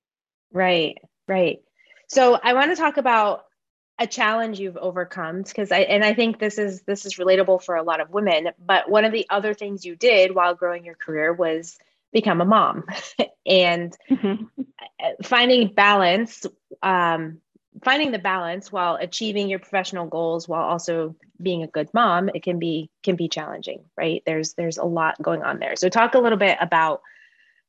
Right, 0.54 0.98
right. 1.28 1.60
So 2.08 2.40
I 2.42 2.54
want 2.54 2.72
to 2.72 2.76
talk 2.76 2.98
about 2.98 3.44
a 4.00 4.08
challenge 4.08 4.60
you've 4.60 4.78
overcome 4.78 5.44
because 5.44 5.72
i 5.72 5.80
and 5.80 6.04
i 6.04 6.14
think 6.14 6.40
this 6.40 6.58
is 6.58 6.82
this 6.84 7.06
is 7.06 7.16
relatable 7.16 7.62
for 7.62 7.76
a 7.76 7.84
lot 7.84 8.00
of 8.00 8.10
women 8.10 8.50
but 8.66 8.90
one 8.90 9.06
of 9.06 9.12
the 9.12 9.28
other 9.30 9.54
things 9.54 9.86
you 9.86 9.96
did 9.96 10.34
while 10.34 10.56
growing 10.56 10.86
your 10.86 10.96
career 10.96 11.34
was 11.34 11.78
become 12.12 12.42
a 12.42 12.46
mom. 12.46 12.86
And 13.46 13.98
mm-hmm. 14.08 14.44
finding 15.24 15.74
balance 15.74 16.46
um, 16.84 17.40
finding 17.84 18.12
the 18.12 18.20
balance 18.20 18.72
while 18.72 18.96
achieving 18.96 19.50
your 19.50 19.58
professional 19.58 20.06
goals 20.06 20.48
while 20.48 20.62
also 20.62 21.16
being 21.42 21.64
a 21.64 21.68
good 21.68 21.90
mom 21.96 22.30
it 22.30 22.44
can 22.44 22.60
be 22.60 22.92
can 23.02 23.16
be 23.16 23.28
challenging 23.28 23.86
right? 23.98 24.22
There's 24.28 24.54
there's 24.54 24.78
a 24.78 24.84
lot 24.84 25.20
going 25.20 25.42
on 25.42 25.58
there. 25.58 25.76
So 25.78 25.90
talk 25.90 26.14
a 26.14 26.20
little 26.20 26.38
bit 26.38 26.60
about 26.62 27.02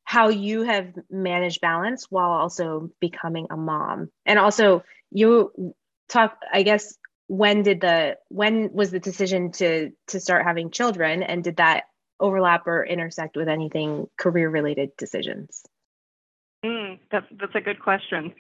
how 0.05 0.29
you 0.29 0.65
have 0.65 0.93
managed 1.09 1.63
balance 1.63 2.09
while 2.11 2.31
also 2.31 2.91
becoming 3.01 3.47
a 3.49 3.57
mom. 3.57 4.11
And 4.27 4.39
also 4.39 4.85
you 5.11 5.75
talk 6.11 6.37
i 6.53 6.63
guess 6.63 6.99
when 7.31 7.63
did 7.63 7.81
the 7.81 8.17
when 8.29 8.73
was 8.73 8.91
the 8.91 8.99
decision 8.99 9.53
to 9.53 9.93
to 10.09 10.19
start 10.19 10.45
having 10.45 10.73
children? 10.73 11.23
And 11.23 11.45
did 11.45 11.59
that 11.59 11.85
overlap 12.19 12.67
or 12.67 12.85
intersect 12.85 13.37
with 13.37 13.49
anything 13.49 14.09
career 14.19 14.51
related 14.51 14.91
decisions? 14.99 15.63
Mm, 16.65 16.99
that's 17.13 17.27
that's 17.41 17.55
a 17.55 17.61
good 17.61 17.79
question. 17.79 18.35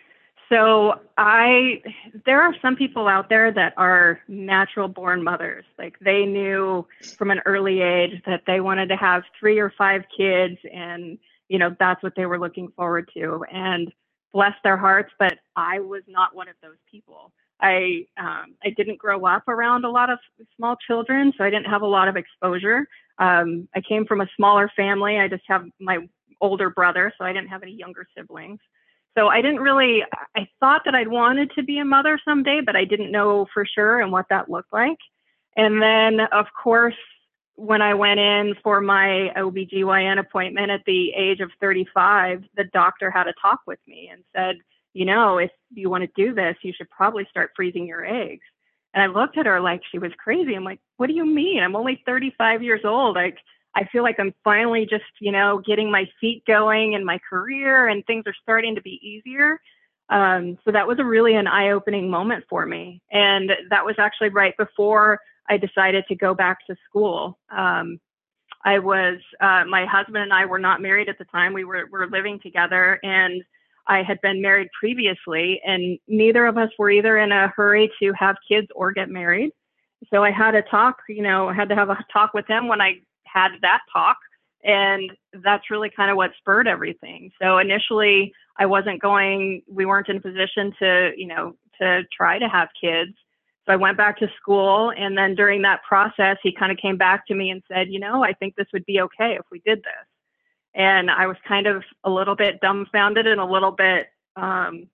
So 0.48 0.94
i 1.16 1.80
there 2.26 2.42
are 2.42 2.52
some 2.60 2.74
people 2.74 3.06
out 3.06 3.28
there 3.28 3.52
that 3.52 3.74
are 3.76 4.18
natural 4.26 4.88
born 4.88 5.22
mothers. 5.22 5.64
Like 5.78 5.96
they 6.00 6.26
knew 6.26 6.84
from 7.16 7.30
an 7.30 7.42
early 7.46 7.82
age 7.82 8.20
that 8.26 8.42
they 8.44 8.58
wanted 8.58 8.88
to 8.88 8.96
have 8.96 9.22
three 9.38 9.60
or 9.60 9.72
five 9.78 10.02
kids 10.18 10.58
and 10.74 11.16
you 11.48 11.60
know 11.60 11.76
that's 11.78 12.02
what 12.02 12.14
they 12.16 12.26
were 12.26 12.40
looking 12.40 12.72
forward 12.74 13.08
to. 13.14 13.44
And 13.52 13.92
bless 14.32 14.54
their 14.62 14.76
hearts 14.76 15.10
but 15.18 15.34
i 15.56 15.80
was 15.80 16.02
not 16.06 16.36
one 16.36 16.46
of 16.46 16.54
those 16.62 16.78
people 16.88 17.32
I 17.60 18.06
um, 18.18 18.54
I 18.64 18.70
didn't 18.76 18.98
grow 18.98 19.26
up 19.26 19.48
around 19.48 19.84
a 19.84 19.90
lot 19.90 20.10
of 20.10 20.18
small 20.56 20.76
children, 20.86 21.32
so 21.36 21.44
I 21.44 21.50
didn't 21.50 21.66
have 21.66 21.82
a 21.82 21.86
lot 21.86 22.08
of 22.08 22.16
exposure. 22.16 22.86
Um, 23.18 23.68
I 23.74 23.80
came 23.80 24.06
from 24.06 24.20
a 24.20 24.28
smaller 24.36 24.70
family. 24.74 25.18
I 25.18 25.28
just 25.28 25.44
have 25.46 25.64
my 25.78 25.98
older 26.40 26.70
brother, 26.70 27.12
so 27.18 27.24
I 27.24 27.32
didn't 27.32 27.48
have 27.48 27.62
any 27.62 27.72
younger 27.72 28.06
siblings. 28.16 28.60
So 29.16 29.28
I 29.28 29.42
didn't 29.42 29.60
really. 29.60 30.02
I 30.36 30.48
thought 30.60 30.82
that 30.84 30.94
I'd 30.94 31.08
wanted 31.08 31.50
to 31.56 31.62
be 31.62 31.78
a 31.78 31.84
mother 31.84 32.18
someday, 32.24 32.60
but 32.64 32.76
I 32.76 32.84
didn't 32.84 33.12
know 33.12 33.46
for 33.52 33.66
sure 33.66 34.00
and 34.00 34.12
what 34.12 34.26
that 34.30 34.50
looked 34.50 34.72
like. 34.72 34.98
And 35.56 35.82
then, 35.82 36.20
of 36.32 36.46
course, 36.62 36.94
when 37.56 37.82
I 37.82 37.92
went 37.92 38.20
in 38.20 38.54
for 38.62 38.80
my 38.80 39.30
OBGYN 39.36 40.18
appointment 40.18 40.70
at 40.70 40.80
the 40.86 41.12
age 41.12 41.40
of 41.40 41.50
35, 41.60 42.44
the 42.56 42.64
doctor 42.72 43.10
had 43.10 43.26
a 43.26 43.34
talk 43.42 43.60
with 43.66 43.80
me 43.86 44.08
and 44.10 44.22
said, 44.34 44.56
you 44.92 45.04
know, 45.04 45.38
if 45.38 45.50
you 45.72 45.88
want 45.90 46.04
to 46.04 46.10
do 46.16 46.34
this, 46.34 46.56
you 46.62 46.72
should 46.76 46.90
probably 46.90 47.26
start 47.30 47.52
freezing 47.54 47.86
your 47.86 48.04
eggs. 48.04 48.44
And 48.92 49.02
I 49.02 49.06
looked 49.06 49.38
at 49.38 49.46
her 49.46 49.60
like 49.60 49.82
she 49.90 49.98
was 49.98 50.12
crazy. 50.22 50.54
I'm 50.54 50.64
like, 50.64 50.80
what 50.96 51.06
do 51.06 51.14
you 51.14 51.24
mean? 51.24 51.62
I'm 51.62 51.76
only 51.76 52.02
35 52.06 52.62
years 52.62 52.80
old. 52.84 53.14
Like, 53.14 53.38
I 53.74 53.84
feel 53.84 54.02
like 54.02 54.18
I'm 54.18 54.34
finally 54.42 54.84
just, 54.84 55.04
you 55.20 55.30
know, 55.30 55.62
getting 55.64 55.92
my 55.92 56.08
feet 56.20 56.44
going 56.44 56.94
in 56.94 57.04
my 57.04 57.20
career 57.28 57.86
and 57.86 58.04
things 58.04 58.24
are 58.26 58.34
starting 58.42 58.74
to 58.74 58.82
be 58.82 58.98
easier. 59.02 59.60
Um, 60.08 60.58
so 60.64 60.72
that 60.72 60.88
was 60.88 60.98
a 60.98 61.04
really 61.04 61.36
an 61.36 61.46
eye 61.46 61.70
opening 61.70 62.10
moment 62.10 62.44
for 62.50 62.66
me. 62.66 63.00
And 63.12 63.52
that 63.70 63.86
was 63.86 63.94
actually 63.98 64.30
right 64.30 64.56
before 64.56 65.20
I 65.48 65.56
decided 65.56 66.04
to 66.08 66.16
go 66.16 66.34
back 66.34 66.58
to 66.66 66.76
school. 66.88 67.38
Um, 67.48 68.00
I 68.64 68.78
was 68.78 69.18
uh, 69.40 69.64
my 69.68 69.86
husband 69.86 70.18
and 70.24 70.32
I 70.32 70.46
were 70.46 70.58
not 70.58 70.82
married 70.82 71.08
at 71.08 71.18
the 71.18 71.24
time. 71.24 71.52
We 71.52 71.64
were 71.64 71.86
were 71.90 72.08
living 72.08 72.40
together, 72.40 73.00
and 73.02 73.42
I 73.90 74.04
had 74.04 74.20
been 74.20 74.40
married 74.40 74.68
previously, 74.78 75.60
and 75.66 75.98
neither 76.06 76.46
of 76.46 76.56
us 76.56 76.70
were 76.78 76.90
either 76.90 77.18
in 77.18 77.32
a 77.32 77.48
hurry 77.48 77.90
to 78.00 78.12
have 78.12 78.36
kids 78.48 78.68
or 78.76 78.92
get 78.92 79.10
married. 79.10 79.50
So 80.14 80.22
I 80.22 80.30
had 80.30 80.54
a 80.54 80.62
talk, 80.62 80.98
you 81.08 81.22
know, 81.22 81.48
I 81.48 81.54
had 81.54 81.68
to 81.70 81.74
have 81.74 81.90
a 81.90 81.98
talk 82.12 82.32
with 82.32 82.46
him 82.46 82.68
when 82.68 82.80
I 82.80 83.00
had 83.24 83.50
that 83.62 83.80
talk. 83.92 84.16
And 84.62 85.10
that's 85.42 85.70
really 85.70 85.90
kind 85.90 86.08
of 86.08 86.16
what 86.16 86.30
spurred 86.38 86.68
everything. 86.68 87.32
So 87.42 87.58
initially, 87.58 88.32
I 88.56 88.66
wasn't 88.66 89.02
going, 89.02 89.62
we 89.68 89.86
weren't 89.86 90.08
in 90.08 90.18
a 90.18 90.20
position 90.20 90.72
to, 90.78 91.10
you 91.16 91.26
know, 91.26 91.56
to 91.80 92.02
try 92.16 92.38
to 92.38 92.48
have 92.48 92.68
kids. 92.80 93.16
So 93.66 93.72
I 93.72 93.76
went 93.76 93.96
back 93.96 94.18
to 94.18 94.28
school. 94.40 94.92
And 94.96 95.18
then 95.18 95.34
during 95.34 95.62
that 95.62 95.82
process, 95.82 96.36
he 96.44 96.52
kind 96.52 96.70
of 96.70 96.78
came 96.78 96.96
back 96.96 97.26
to 97.26 97.34
me 97.34 97.50
and 97.50 97.62
said, 97.66 97.88
you 97.88 97.98
know, 97.98 98.22
I 98.22 98.34
think 98.34 98.54
this 98.54 98.68
would 98.72 98.86
be 98.86 99.00
okay 99.00 99.34
if 99.34 99.46
we 99.50 99.60
did 99.66 99.78
this. 99.78 100.06
And 100.74 101.10
I 101.10 101.26
was 101.26 101.36
kind 101.46 101.66
of 101.66 101.82
a 102.04 102.10
little 102.10 102.36
bit 102.36 102.60
dumbfounded 102.60 103.26
and 103.26 103.40
a 103.40 103.44
little 103.44 103.72
bit, 103.72 104.08
um, 104.36 104.86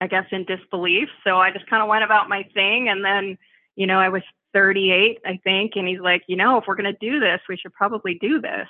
I 0.00 0.06
guess, 0.08 0.26
in 0.32 0.44
disbelief. 0.44 1.08
So 1.24 1.38
I 1.38 1.50
just 1.52 1.68
kind 1.68 1.82
of 1.82 1.88
went 1.88 2.04
about 2.04 2.28
my 2.28 2.44
thing. 2.54 2.88
And 2.88 3.04
then, 3.04 3.38
you 3.76 3.86
know, 3.86 3.98
I 3.98 4.08
was 4.08 4.22
38, 4.54 5.18
I 5.24 5.40
think. 5.44 5.72
And 5.76 5.86
he's 5.86 6.00
like, 6.00 6.22
you 6.26 6.36
know, 6.36 6.58
if 6.58 6.64
we're 6.66 6.76
going 6.76 6.92
to 6.92 7.10
do 7.10 7.20
this, 7.20 7.40
we 7.48 7.56
should 7.56 7.72
probably 7.74 8.14
do 8.14 8.40
this. 8.40 8.68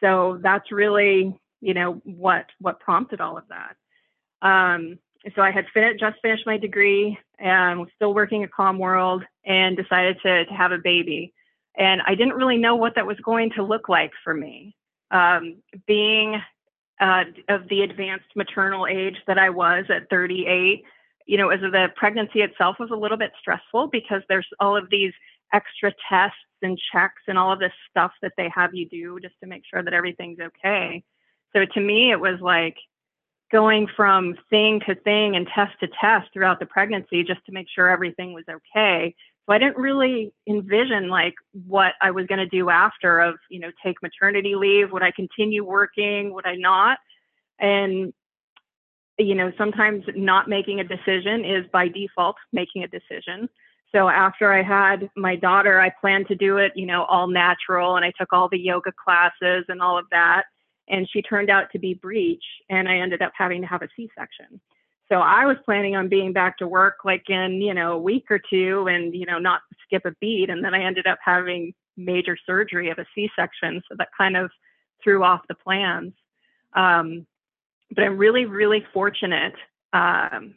So 0.00 0.38
that's 0.42 0.70
really, 0.70 1.36
you 1.60 1.74
know, 1.74 2.00
what 2.04 2.46
what 2.60 2.80
prompted 2.80 3.20
all 3.20 3.36
of 3.36 3.44
that. 3.48 3.76
Um, 4.46 4.98
so 5.34 5.42
I 5.42 5.50
had 5.50 5.66
fin- 5.74 5.98
just 5.98 6.20
finished 6.22 6.46
my 6.46 6.58
degree 6.58 7.18
and 7.38 7.80
was 7.80 7.88
still 7.96 8.14
working 8.14 8.44
at 8.44 8.50
CommWorld 8.50 9.24
and 9.44 9.76
decided 9.76 10.18
to, 10.22 10.44
to 10.46 10.52
have 10.52 10.72
a 10.72 10.78
baby. 10.78 11.34
And 11.76 12.00
I 12.06 12.14
didn't 12.14 12.34
really 12.34 12.58
know 12.58 12.76
what 12.76 12.94
that 12.94 13.06
was 13.06 13.18
going 13.24 13.50
to 13.56 13.62
look 13.62 13.88
like 13.88 14.12
for 14.24 14.34
me. 14.34 14.76
Um, 15.10 15.62
being 15.86 16.40
uh, 17.00 17.24
of 17.48 17.68
the 17.68 17.82
advanced 17.82 18.28
maternal 18.34 18.86
age 18.86 19.16
that 19.26 19.38
I 19.38 19.50
was 19.50 19.84
at 19.88 20.10
38, 20.10 20.84
you 21.26 21.38
know, 21.38 21.50
as 21.50 21.60
the 21.60 21.88
pregnancy 21.96 22.40
itself 22.40 22.76
was 22.78 22.90
a 22.90 22.96
little 22.96 23.16
bit 23.16 23.32
stressful 23.40 23.88
because 23.88 24.22
there's 24.28 24.46
all 24.60 24.76
of 24.76 24.90
these 24.90 25.12
extra 25.52 25.92
tests 26.08 26.36
and 26.62 26.78
checks 26.92 27.22
and 27.28 27.38
all 27.38 27.52
of 27.52 27.58
this 27.58 27.72
stuff 27.90 28.12
that 28.22 28.32
they 28.36 28.50
have 28.54 28.74
you 28.74 28.88
do 28.88 29.18
just 29.20 29.34
to 29.42 29.48
make 29.48 29.62
sure 29.72 29.82
that 29.82 29.94
everything's 29.94 30.38
okay. 30.40 31.02
So 31.54 31.64
to 31.64 31.80
me, 31.80 32.10
it 32.10 32.20
was 32.20 32.40
like 32.40 32.76
going 33.50 33.86
from 33.96 34.36
thing 34.50 34.80
to 34.86 34.94
thing 34.94 35.36
and 35.36 35.46
test 35.46 35.72
to 35.80 35.88
test 36.00 36.28
throughout 36.32 36.60
the 36.60 36.66
pregnancy 36.66 37.22
just 37.24 37.44
to 37.46 37.52
make 37.52 37.66
sure 37.74 37.88
everything 37.88 38.32
was 38.34 38.44
okay. 38.48 39.14
So 39.48 39.54
I 39.54 39.58
didn't 39.58 39.78
really 39.78 40.32
envision 40.46 41.08
like 41.08 41.34
what 41.66 41.94
I 42.02 42.10
was 42.10 42.26
going 42.26 42.38
to 42.38 42.46
do 42.46 42.68
after 42.68 43.20
of, 43.20 43.36
you 43.48 43.60
know, 43.60 43.70
take 43.82 43.96
maternity 44.02 44.54
leave. 44.54 44.92
Would 44.92 45.02
I 45.02 45.10
continue 45.10 45.64
working? 45.64 46.34
Would 46.34 46.46
I 46.46 46.56
not? 46.56 46.98
And, 47.58 48.12
you 49.18 49.34
know, 49.34 49.50
sometimes 49.56 50.04
not 50.14 50.50
making 50.50 50.80
a 50.80 50.84
decision 50.84 51.46
is 51.46 51.64
by 51.72 51.88
default 51.88 52.36
making 52.52 52.84
a 52.84 52.88
decision. 52.88 53.48
So 53.90 54.10
after 54.10 54.52
I 54.52 54.62
had 54.62 55.08
my 55.16 55.34
daughter, 55.34 55.80
I 55.80 55.92
planned 55.98 56.28
to 56.28 56.34
do 56.34 56.58
it, 56.58 56.72
you 56.76 56.84
know, 56.84 57.04
all 57.04 57.26
natural 57.26 57.96
and 57.96 58.04
I 58.04 58.12
took 58.20 58.34
all 58.34 58.50
the 58.50 58.58
yoga 58.58 58.92
classes 59.02 59.64
and 59.68 59.80
all 59.80 59.98
of 59.98 60.04
that. 60.10 60.42
And 60.88 61.08
she 61.10 61.22
turned 61.22 61.48
out 61.48 61.68
to 61.72 61.78
be 61.78 61.94
breech 61.94 62.44
and 62.68 62.86
I 62.86 62.98
ended 62.98 63.22
up 63.22 63.32
having 63.34 63.62
to 63.62 63.66
have 63.66 63.80
a 63.80 63.88
C 63.96 64.10
section. 64.16 64.60
So 65.10 65.20
I 65.20 65.46
was 65.46 65.56
planning 65.64 65.96
on 65.96 66.08
being 66.08 66.32
back 66.32 66.58
to 66.58 66.68
work 66.68 66.98
like 67.04 67.30
in, 67.30 67.62
you 67.62 67.72
know, 67.72 67.92
a 67.92 67.98
week 67.98 68.26
or 68.30 68.38
two 68.38 68.86
and, 68.88 69.14
you 69.14 69.24
know, 69.24 69.38
not 69.38 69.62
skip 69.84 70.04
a 70.04 70.12
beat. 70.20 70.50
And 70.50 70.62
then 70.62 70.74
I 70.74 70.84
ended 70.84 71.06
up 71.06 71.18
having 71.24 71.72
major 71.96 72.36
surgery 72.46 72.90
of 72.90 72.98
a 72.98 73.06
C 73.14 73.30
section. 73.34 73.82
So 73.88 73.96
that 73.98 74.08
kind 74.16 74.36
of 74.36 74.50
threw 75.02 75.24
off 75.24 75.40
the 75.48 75.54
plans. 75.54 76.12
Um, 76.74 77.26
but 77.94 78.04
I'm 78.04 78.18
really, 78.18 78.44
really 78.44 78.84
fortunate 78.92 79.54
um, 79.94 80.54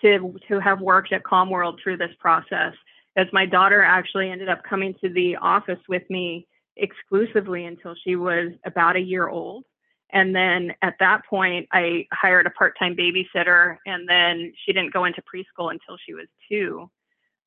to, 0.00 0.36
to 0.48 0.58
have 0.58 0.80
worked 0.80 1.12
at 1.12 1.22
CommWorld 1.22 1.76
through 1.80 1.98
this 1.98 2.10
process, 2.18 2.74
as 3.16 3.28
my 3.32 3.46
daughter 3.46 3.82
actually 3.82 4.30
ended 4.30 4.48
up 4.48 4.64
coming 4.68 4.94
to 5.00 5.08
the 5.10 5.36
office 5.36 5.78
with 5.88 6.02
me 6.10 6.48
exclusively 6.76 7.66
until 7.66 7.94
she 8.02 8.16
was 8.16 8.52
about 8.64 8.96
a 8.96 9.00
year 9.00 9.28
old. 9.28 9.64
And 10.12 10.34
then 10.34 10.74
at 10.82 10.96
that 11.00 11.24
point, 11.26 11.68
I 11.72 12.06
hired 12.12 12.46
a 12.46 12.50
part 12.50 12.78
time 12.78 12.94
babysitter, 12.94 13.78
and 13.86 14.08
then 14.08 14.52
she 14.64 14.72
didn't 14.72 14.92
go 14.92 15.04
into 15.04 15.22
preschool 15.22 15.70
until 15.70 15.96
she 16.04 16.14
was 16.14 16.26
two. 16.48 16.90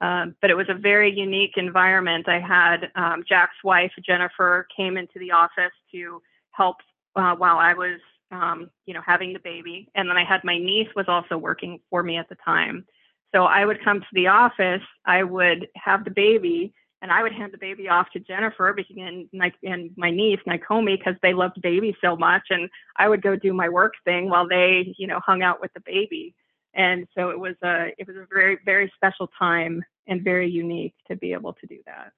Um, 0.02 0.36
but 0.42 0.50
it 0.50 0.56
was 0.56 0.68
a 0.70 0.74
very 0.74 1.12
unique 1.12 1.54
environment. 1.58 2.28
I 2.28 2.40
had 2.40 2.92
um, 2.96 3.24
Jack's 3.28 3.64
wife, 3.64 3.92
Jennifer, 4.06 4.68
came 4.76 4.98
into 4.98 5.20
the 5.20 5.32
office 5.32 5.72
to 5.94 6.22
help 6.52 6.78
uh, 7.16 7.36
while 7.36 7.58
I 7.58 7.74
was, 7.74 8.00
um, 8.32 8.70
you 8.86 8.94
know, 8.94 9.02
having 9.06 9.32
the 9.32 9.40
baby. 9.40 9.90
And 9.96 10.10
then 10.10 10.18
I 10.18 10.26
had 10.26 10.44
my 10.44 10.58
niece 10.58 10.90
was 10.96 11.06
also 11.08 11.38
working 11.38 11.80
for 11.90 12.04
me 12.04 12.18
at 12.18 12.28
the 12.28 12.36
time. 12.44 12.86
So 13.34 13.44
I 13.44 13.66
would 13.66 13.84
come 13.84 14.02
to 14.02 14.08
the 14.14 14.28
office, 14.28 14.82
I 15.06 15.24
would 15.24 15.68
have 15.76 16.04
the 16.04 16.12
baby, 16.12 16.74
and 17.06 17.12
I 17.12 17.22
would 17.22 17.34
hand 17.34 17.54
the 17.54 17.60
baby 17.60 17.88
off 17.88 18.10
to 18.14 18.20
Jennifer 18.20 18.76
and, 18.98 19.30
and 19.62 19.92
my 19.96 20.10
niece 20.10 20.40
Naomi 20.48 20.98
because 20.98 21.14
they 21.22 21.36
loved 21.36 21.62
baby 21.62 21.96
so 22.02 22.16
much, 22.16 22.48
and 22.50 22.68
I 22.98 23.08
would 23.08 23.22
go 23.22 23.36
do 23.36 23.54
my 23.54 23.70
work 23.70 23.94
thing 24.06 24.28
while 24.28 24.48
they, 24.48 24.96
you 24.98 25.06
know, 25.06 25.20
hung 25.24 25.44
out 25.44 25.62
with 25.62 25.72
the 25.76 25.82
baby. 25.82 26.34
And 26.74 27.08
so 27.16 27.30
it 27.30 27.40
was 27.40 27.54
a 27.64 27.94
it 28.00 28.08
was 28.08 28.16
a 28.18 28.26
very 28.34 28.58
very 28.66 28.92
special 28.96 29.30
time 29.38 29.86
and 30.08 30.24
very 30.24 30.50
unique 30.50 30.96
to 31.08 31.16
be 31.16 31.34
able 31.34 31.54
to 31.54 31.68
do 31.68 31.78
that. 31.86 32.12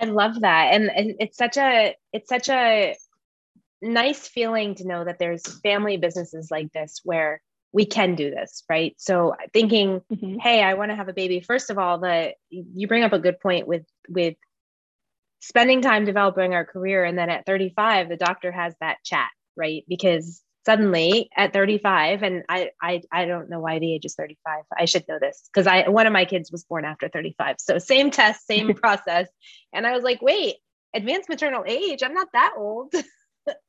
I 0.00 0.06
love 0.06 0.40
that, 0.40 0.72
and, 0.72 0.90
and 0.90 1.14
it's 1.20 1.36
such 1.36 1.58
a 1.58 1.94
it's 2.14 2.30
such 2.30 2.48
a 2.48 2.96
nice 3.82 4.26
feeling 4.26 4.74
to 4.76 4.88
know 4.88 5.04
that 5.04 5.18
there's 5.18 5.60
family 5.60 5.98
businesses 5.98 6.50
like 6.50 6.72
this 6.72 7.02
where 7.04 7.42
we 7.74 7.84
can 7.84 8.14
do 8.14 8.30
this 8.30 8.64
right? 8.70 8.94
So 8.96 9.34
thinking 9.52 10.00
mm-hmm. 10.10 10.38
hey 10.38 10.62
i 10.62 10.74
want 10.74 10.90
to 10.90 10.96
have 10.96 11.08
a 11.08 11.12
baby 11.12 11.40
first 11.40 11.70
of 11.70 11.78
all 11.78 11.98
the 11.98 12.32
you 12.50 12.86
bring 12.88 13.02
up 13.02 13.12
a 13.12 13.18
good 13.18 13.40
point 13.40 13.66
with 13.66 13.84
with 14.08 14.36
spending 15.40 15.82
time 15.82 16.06
developing 16.06 16.54
our 16.54 16.64
career 16.64 17.04
and 17.04 17.18
then 17.18 17.28
at 17.28 17.44
35 17.44 18.08
the 18.08 18.16
doctor 18.16 18.50
has 18.50 18.74
that 18.80 18.96
chat 19.04 19.28
right? 19.56 19.84
Because 19.88 20.42
suddenly 20.66 21.28
at 21.36 21.52
35 21.52 22.22
and 22.22 22.42
I, 22.48 22.70
I 22.80 23.02
i 23.12 23.26
don't 23.26 23.50
know 23.50 23.60
why 23.60 23.78
the 23.78 23.94
age 23.94 24.06
is 24.06 24.14
35 24.14 24.64
i 24.78 24.86
should 24.86 25.04
know 25.06 25.18
this 25.20 25.42
because 25.52 25.66
i 25.66 25.90
one 25.90 26.06
of 26.06 26.12
my 26.14 26.24
kids 26.24 26.50
was 26.50 26.64
born 26.64 26.86
after 26.86 27.06
35 27.08 27.56
so 27.58 27.76
same 27.76 28.10
test 28.10 28.46
same 28.46 28.72
process. 28.82 29.28
And 29.74 29.86
i 29.86 29.92
was 29.92 30.02
like 30.02 30.22
wait 30.22 30.56
advanced 30.94 31.28
maternal 31.28 31.64
age? 31.66 32.02
I'm 32.02 32.14
not 32.14 32.28
that 32.32 32.54
old. 32.56 32.94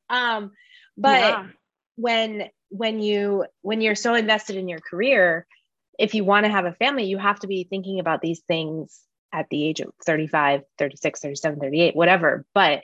Um 0.08 0.52
but 0.96 1.20
yeah. 1.20 1.46
when 1.96 2.48
when 2.68 3.00
you 3.00 3.46
when 3.62 3.80
you're 3.80 3.94
so 3.94 4.14
invested 4.14 4.56
in 4.56 4.68
your 4.68 4.80
career 4.80 5.46
if 5.98 6.14
you 6.14 6.24
want 6.24 6.44
to 6.44 6.52
have 6.52 6.64
a 6.64 6.72
family 6.72 7.04
you 7.04 7.18
have 7.18 7.40
to 7.40 7.46
be 7.46 7.64
thinking 7.64 8.00
about 8.00 8.20
these 8.20 8.40
things 8.40 9.06
at 9.32 9.48
the 9.50 9.64
age 9.64 9.80
of 9.80 9.92
35 10.04 10.62
36 10.78 11.20
37 11.20 11.60
38 11.60 11.96
whatever. 11.96 12.44
But 12.54 12.82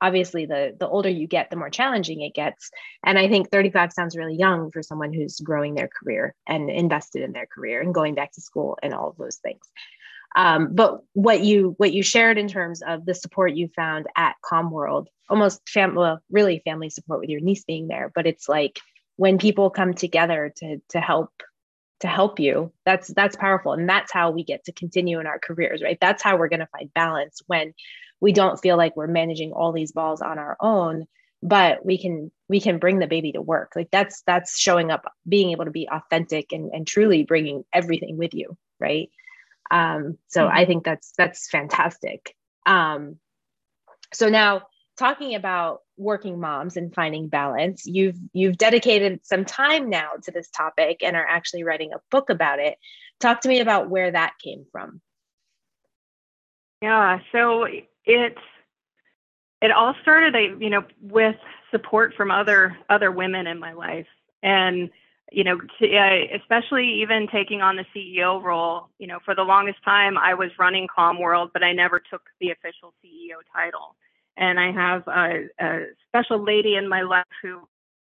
obviously 0.00 0.46
the 0.46 0.76
the 0.78 0.88
older 0.88 1.08
you 1.08 1.26
get 1.26 1.50
the 1.50 1.56
more 1.56 1.70
challenging 1.70 2.20
it 2.20 2.34
gets. 2.34 2.70
And 3.04 3.18
i 3.18 3.28
think 3.28 3.50
35 3.50 3.92
sounds 3.92 4.16
really 4.16 4.36
young 4.36 4.70
for 4.70 4.82
someone 4.82 5.12
who's 5.12 5.40
growing 5.40 5.74
their 5.74 5.88
career 5.88 6.34
and 6.46 6.70
invested 6.70 7.22
in 7.22 7.32
their 7.32 7.46
career 7.46 7.80
and 7.80 7.94
going 7.94 8.14
back 8.14 8.32
to 8.32 8.40
school 8.40 8.78
and 8.82 8.94
all 8.94 9.08
of 9.08 9.16
those 9.16 9.36
things. 9.36 9.62
Um, 10.36 10.74
but 10.74 11.00
what 11.14 11.40
you 11.40 11.74
what 11.78 11.92
you 11.92 12.02
shared 12.02 12.38
in 12.38 12.48
terms 12.48 12.82
of 12.86 13.06
the 13.06 13.14
support 13.14 13.54
you 13.54 13.68
found 13.74 14.06
at 14.14 14.36
CommWorld 14.44 15.06
almost 15.30 15.66
fam- 15.68 15.94
well, 15.94 16.20
really 16.30 16.60
family 16.64 16.90
support 16.90 17.20
with 17.20 17.30
your 17.30 17.40
niece 17.40 17.64
being 17.64 17.88
there 17.88 18.12
but 18.14 18.26
it's 18.26 18.48
like 18.48 18.78
when 19.18 19.36
people 19.36 19.68
come 19.68 19.92
together 19.92 20.52
to 20.56 20.80
to 20.88 21.00
help 21.00 21.30
to 22.00 22.06
help 22.06 22.38
you 22.38 22.72
that's 22.86 23.08
that's 23.08 23.36
powerful. 23.36 23.72
And 23.72 23.88
that's 23.88 24.12
how 24.12 24.30
we 24.30 24.44
get 24.44 24.64
to 24.64 24.72
continue 24.72 25.20
in 25.20 25.26
our 25.26 25.40
careers 25.40 25.82
right? 25.82 25.98
That's 26.00 26.22
how 26.22 26.38
we're 26.38 26.48
going 26.48 26.60
to 26.60 26.68
find 26.68 26.94
balance 26.94 27.42
when 27.46 27.74
we 28.20 28.32
don't 28.32 28.60
feel 28.60 28.76
like 28.76 28.96
we're 28.96 29.08
managing 29.08 29.52
all 29.52 29.72
these 29.72 29.92
balls 29.92 30.22
on 30.22 30.38
our 30.38 30.56
own 30.60 31.06
but 31.40 31.84
we 31.84 31.98
can 31.98 32.32
we 32.48 32.60
can 32.60 32.78
bring 32.78 32.98
the 32.98 33.06
baby 33.06 33.32
to 33.32 33.42
work. 33.42 33.72
Like 33.76 33.90
that's 33.90 34.22
that's 34.22 34.58
showing 34.58 34.90
up 34.90 35.12
being 35.28 35.50
able 35.50 35.66
to 35.66 35.70
be 35.70 35.88
authentic 35.90 36.52
and, 36.52 36.70
and 36.72 36.86
truly 36.86 37.24
bringing 37.24 37.64
everything 37.72 38.16
with 38.16 38.34
you 38.34 38.56
right? 38.80 39.10
Um 39.70 40.16
so 40.28 40.46
mm-hmm. 40.46 40.56
i 40.56 40.64
think 40.64 40.84
that's 40.84 41.12
that's 41.18 41.50
fantastic. 41.50 42.36
Um 42.66 43.16
so 44.12 44.28
now 44.28 44.62
talking 44.98 45.34
about 45.34 45.82
working 45.96 46.38
moms 46.38 46.76
and 46.76 46.94
finding 46.94 47.28
balance 47.28 47.86
you've 47.86 48.18
you've 48.32 48.58
dedicated 48.58 49.20
some 49.24 49.44
time 49.44 49.88
now 49.88 50.10
to 50.22 50.30
this 50.30 50.50
topic 50.50 51.02
and 51.02 51.16
are 51.16 51.26
actually 51.26 51.64
writing 51.64 51.92
a 51.92 52.00
book 52.10 52.30
about 52.30 52.58
it. 52.58 52.76
Talk 53.20 53.40
to 53.42 53.48
me 53.48 53.60
about 53.60 53.88
where 53.88 54.10
that 54.10 54.34
came 54.42 54.66
from. 54.70 55.00
Yeah 56.82 57.20
so 57.32 57.66
it's 58.04 58.40
it 59.62 59.70
all 59.70 59.94
started 60.02 60.60
you 60.60 60.70
know 60.70 60.84
with 61.00 61.36
support 61.70 62.14
from 62.14 62.30
other 62.30 62.76
other 62.90 63.10
women 63.10 63.46
in 63.46 63.58
my 63.58 63.72
life. 63.72 64.06
And 64.42 64.90
you 65.30 65.44
know 65.44 65.58
especially 66.34 67.02
even 67.02 67.28
taking 67.28 67.60
on 67.60 67.76
the 67.76 67.84
ceo 67.94 68.42
role 68.42 68.88
you 68.98 69.06
know 69.06 69.18
for 69.24 69.34
the 69.34 69.42
longest 69.42 69.78
time 69.84 70.16
i 70.16 70.32
was 70.32 70.50
running 70.58 70.86
CommWorld 70.96 71.50
but 71.52 71.62
i 71.62 71.70
never 71.72 72.00
took 72.00 72.22
the 72.40 72.50
official 72.50 72.94
ceo 73.04 73.36
title 73.54 73.94
and 74.38 74.58
I 74.58 74.72
have 74.72 75.02
a, 75.08 75.48
a 75.60 75.86
special 76.08 76.42
lady 76.42 76.76
in 76.76 76.88
my 76.88 77.02
life 77.02 77.24
who 77.42 77.60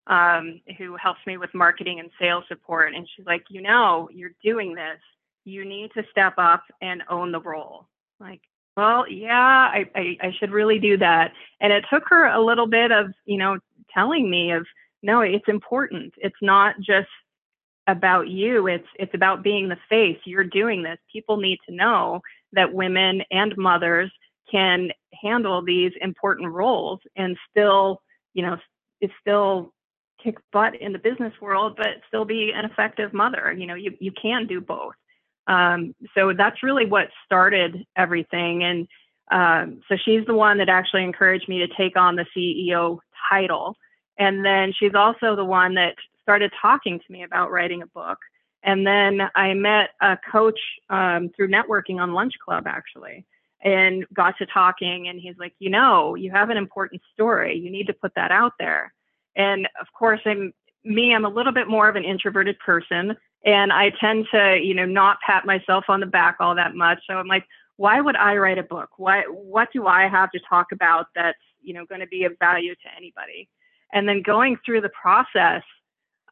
um, 0.07 0.61
who 0.77 0.95
helps 0.97 1.21
me 1.25 1.37
with 1.37 1.53
marketing 1.55 1.99
and 1.99 2.11
sales 2.19 2.43
support. 2.47 2.93
And 2.93 3.07
she's 3.15 3.25
like, 3.25 3.43
you 3.49 3.61
know, 3.61 4.07
you're 4.13 4.35
doing 4.43 4.75
this. 4.75 4.99
You 5.45 5.65
need 5.65 5.91
to 5.95 6.03
step 6.11 6.35
up 6.37 6.63
and 6.81 7.01
own 7.09 7.31
the 7.31 7.39
role. 7.39 7.87
Like, 8.19 8.41
well, 8.77 9.09
yeah, 9.09 9.33
I, 9.33 9.89
I, 9.95 10.17
I 10.21 10.31
should 10.39 10.51
really 10.51 10.77
do 10.77 10.97
that. 10.97 11.31
And 11.59 11.73
it 11.73 11.85
took 11.91 12.03
her 12.09 12.27
a 12.27 12.43
little 12.43 12.67
bit 12.67 12.91
of, 12.91 13.07
you 13.25 13.37
know, 13.37 13.57
telling 13.91 14.29
me 14.29 14.51
of, 14.51 14.67
no, 15.01 15.21
it's 15.21 15.47
important. 15.47 16.13
It's 16.17 16.35
not 16.41 16.75
just 16.79 17.07
about 17.87 18.27
you. 18.27 18.67
It's 18.67 18.87
it's 18.99 19.13
about 19.13 19.43
being 19.43 19.69
the 19.69 19.77
face. 19.89 20.17
You're 20.25 20.43
doing 20.43 20.83
this. 20.83 20.97
People 21.11 21.37
need 21.37 21.59
to 21.67 21.75
know 21.75 22.21
that 22.53 22.73
women 22.73 23.21
and 23.31 23.55
mothers 23.57 24.11
can 24.55 24.89
handle 25.21 25.61
these 25.63 25.91
important 26.01 26.51
roles 26.51 26.99
and 27.15 27.37
still, 27.49 28.01
you 28.33 28.41
know, 28.41 28.57
is 29.01 29.11
still 29.19 29.73
kick 30.23 30.37
butt 30.51 30.75
in 30.79 30.93
the 30.93 30.99
business 30.99 31.33
world, 31.41 31.75
but 31.77 31.87
still 32.07 32.25
be 32.25 32.51
an 32.55 32.65
effective 32.65 33.13
mother. 33.13 33.53
You 33.53 33.67
know, 33.67 33.75
you, 33.75 33.91
you 33.99 34.11
can 34.11 34.47
do 34.47 34.61
both. 34.61 34.93
Um, 35.47 35.93
so 36.15 36.33
that's 36.33 36.63
really 36.63 36.85
what 36.85 37.09
started 37.25 37.85
everything. 37.95 38.63
And 38.63 38.87
um, 39.31 39.81
so 39.89 39.97
she's 40.03 40.25
the 40.25 40.33
one 40.33 40.57
that 40.59 40.69
actually 40.69 41.03
encouraged 41.03 41.49
me 41.49 41.59
to 41.59 41.67
take 41.75 41.97
on 41.97 42.15
the 42.15 42.25
CEO 42.35 42.99
title. 43.29 43.75
And 44.17 44.45
then 44.45 44.73
she's 44.77 44.95
also 44.95 45.35
the 45.35 45.45
one 45.45 45.75
that 45.75 45.95
started 46.21 46.51
talking 46.61 46.99
to 46.99 47.11
me 47.11 47.23
about 47.23 47.51
writing 47.51 47.81
a 47.81 47.87
book. 47.87 48.17
And 48.63 48.87
then 48.87 49.21
I 49.35 49.53
met 49.53 49.89
a 50.01 50.17
coach 50.31 50.59
um, 50.89 51.29
through 51.35 51.49
networking 51.49 51.99
on 51.99 52.13
Lunch 52.13 52.33
Club, 52.43 52.65
actually, 52.65 53.25
and 53.63 54.05
got 54.13 54.37
to 54.37 54.45
talking. 54.45 55.07
And 55.07 55.19
he's 55.19 55.35
like, 55.37 55.53
You 55.59 55.69
know, 55.69 56.15
you 56.15 56.31
have 56.31 56.49
an 56.49 56.57
important 56.57 57.01
story. 57.13 57.57
You 57.57 57.69
need 57.69 57.87
to 57.87 57.93
put 57.93 58.13
that 58.15 58.31
out 58.31 58.53
there. 58.59 58.93
And 59.35 59.67
of 59.79 59.87
course, 59.97 60.21
I'm 60.25 60.53
me, 60.83 61.13
I'm 61.13 61.25
a 61.25 61.29
little 61.29 61.51
bit 61.51 61.67
more 61.67 61.89
of 61.89 61.95
an 61.95 62.05
introverted 62.05 62.57
person. 62.59 63.17
And 63.43 63.71
I 63.71 63.91
tend 63.99 64.27
to, 64.31 64.59
you 64.61 64.73
know, 64.73 64.85
not 64.85 65.17
pat 65.25 65.45
myself 65.45 65.85
on 65.87 65.99
the 65.99 66.05
back 66.05 66.37
all 66.39 66.55
that 66.55 66.75
much. 66.75 66.99
So 67.07 67.15
I'm 67.15 67.27
like, 67.27 67.45
why 67.77 68.01
would 68.01 68.15
I 68.15 68.37
write 68.37 68.57
a 68.57 68.63
book? 68.63 68.89
Why, 68.97 69.23
what 69.23 69.69
do 69.73 69.85
I 69.87 70.07
have 70.07 70.31
to 70.31 70.39
talk 70.47 70.67
about 70.71 71.07
that's, 71.15 71.37
you 71.61 71.73
know, 71.73 71.85
going 71.85 72.01
to 72.01 72.07
be 72.07 72.23
of 72.23 72.33
value 72.39 72.73
to 72.73 72.95
anybody? 72.97 73.49
And 73.93 74.07
then 74.07 74.21
going 74.21 74.57
through 74.65 74.81
the 74.81 74.89
process, 74.89 75.63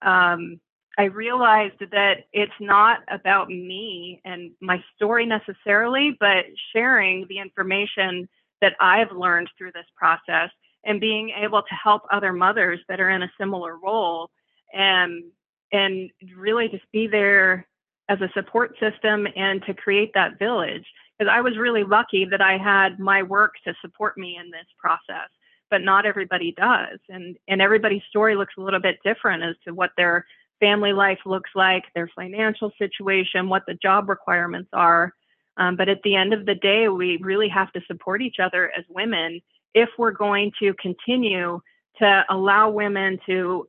um, 0.01 0.59
I 0.97 1.05
realized 1.05 1.79
that 1.91 2.25
it's 2.33 2.53
not 2.59 2.99
about 3.09 3.49
me 3.49 4.21
and 4.25 4.51
my 4.61 4.83
story 4.95 5.25
necessarily, 5.25 6.15
but 6.19 6.45
sharing 6.71 7.25
the 7.27 7.39
information 7.39 8.29
that 8.61 8.73
I've 8.79 9.11
learned 9.11 9.49
through 9.57 9.71
this 9.73 9.87
process 9.95 10.51
and 10.85 10.99
being 10.99 11.31
able 11.31 11.61
to 11.61 11.75
help 11.75 12.03
other 12.11 12.31
mothers 12.31 12.79
that 12.89 12.99
are 12.99 13.09
in 13.09 13.23
a 13.23 13.31
similar 13.39 13.77
role 13.77 14.29
and 14.73 15.23
and 15.71 16.11
really 16.37 16.67
just 16.69 16.83
be 16.91 17.07
there 17.07 17.67
as 18.07 18.21
a 18.21 18.29
support 18.35 18.75
system 18.79 19.27
and 19.35 19.63
to 19.63 19.73
create 19.73 20.11
that 20.13 20.37
village. 20.37 20.85
Because 21.17 21.31
I 21.33 21.41
was 21.41 21.57
really 21.57 21.83
lucky 21.83 22.25
that 22.25 22.41
I 22.41 22.57
had 22.59 22.99
my 22.99 23.23
work 23.23 23.53
to 23.65 23.73
support 23.81 24.17
me 24.17 24.37
in 24.39 24.51
this 24.51 24.67
process 24.77 25.29
but 25.69 25.81
not 25.81 26.05
everybody 26.05 26.53
does. 26.55 26.99
And 27.09 27.35
and 27.47 27.59
everybody's 27.59 28.03
story 28.07 28.35
looks 28.35 28.53
a 28.59 28.61
little 28.61 28.79
bit 28.79 28.99
different 29.03 29.41
as 29.41 29.55
to 29.65 29.73
what 29.73 29.89
their 29.97 30.23
family 30.63 30.93
life 30.93 31.19
looks 31.25 31.49
like 31.55 31.83
their 31.93 32.09
financial 32.15 32.71
situation 32.77 33.49
what 33.49 33.63
the 33.67 33.73
job 33.75 34.07
requirements 34.07 34.69
are 34.73 35.13
um, 35.57 35.75
but 35.75 35.89
at 35.89 36.01
the 36.03 36.15
end 36.15 36.33
of 36.33 36.45
the 36.45 36.55
day 36.55 36.87
we 36.87 37.17
really 37.17 37.49
have 37.49 37.71
to 37.73 37.81
support 37.87 38.21
each 38.21 38.37
other 38.39 38.71
as 38.77 38.85
women 38.89 39.41
if 39.73 39.89
we're 39.97 40.11
going 40.11 40.51
to 40.59 40.73
continue 40.75 41.59
to 41.99 42.23
allow 42.29 42.69
women 42.69 43.19
to 43.25 43.67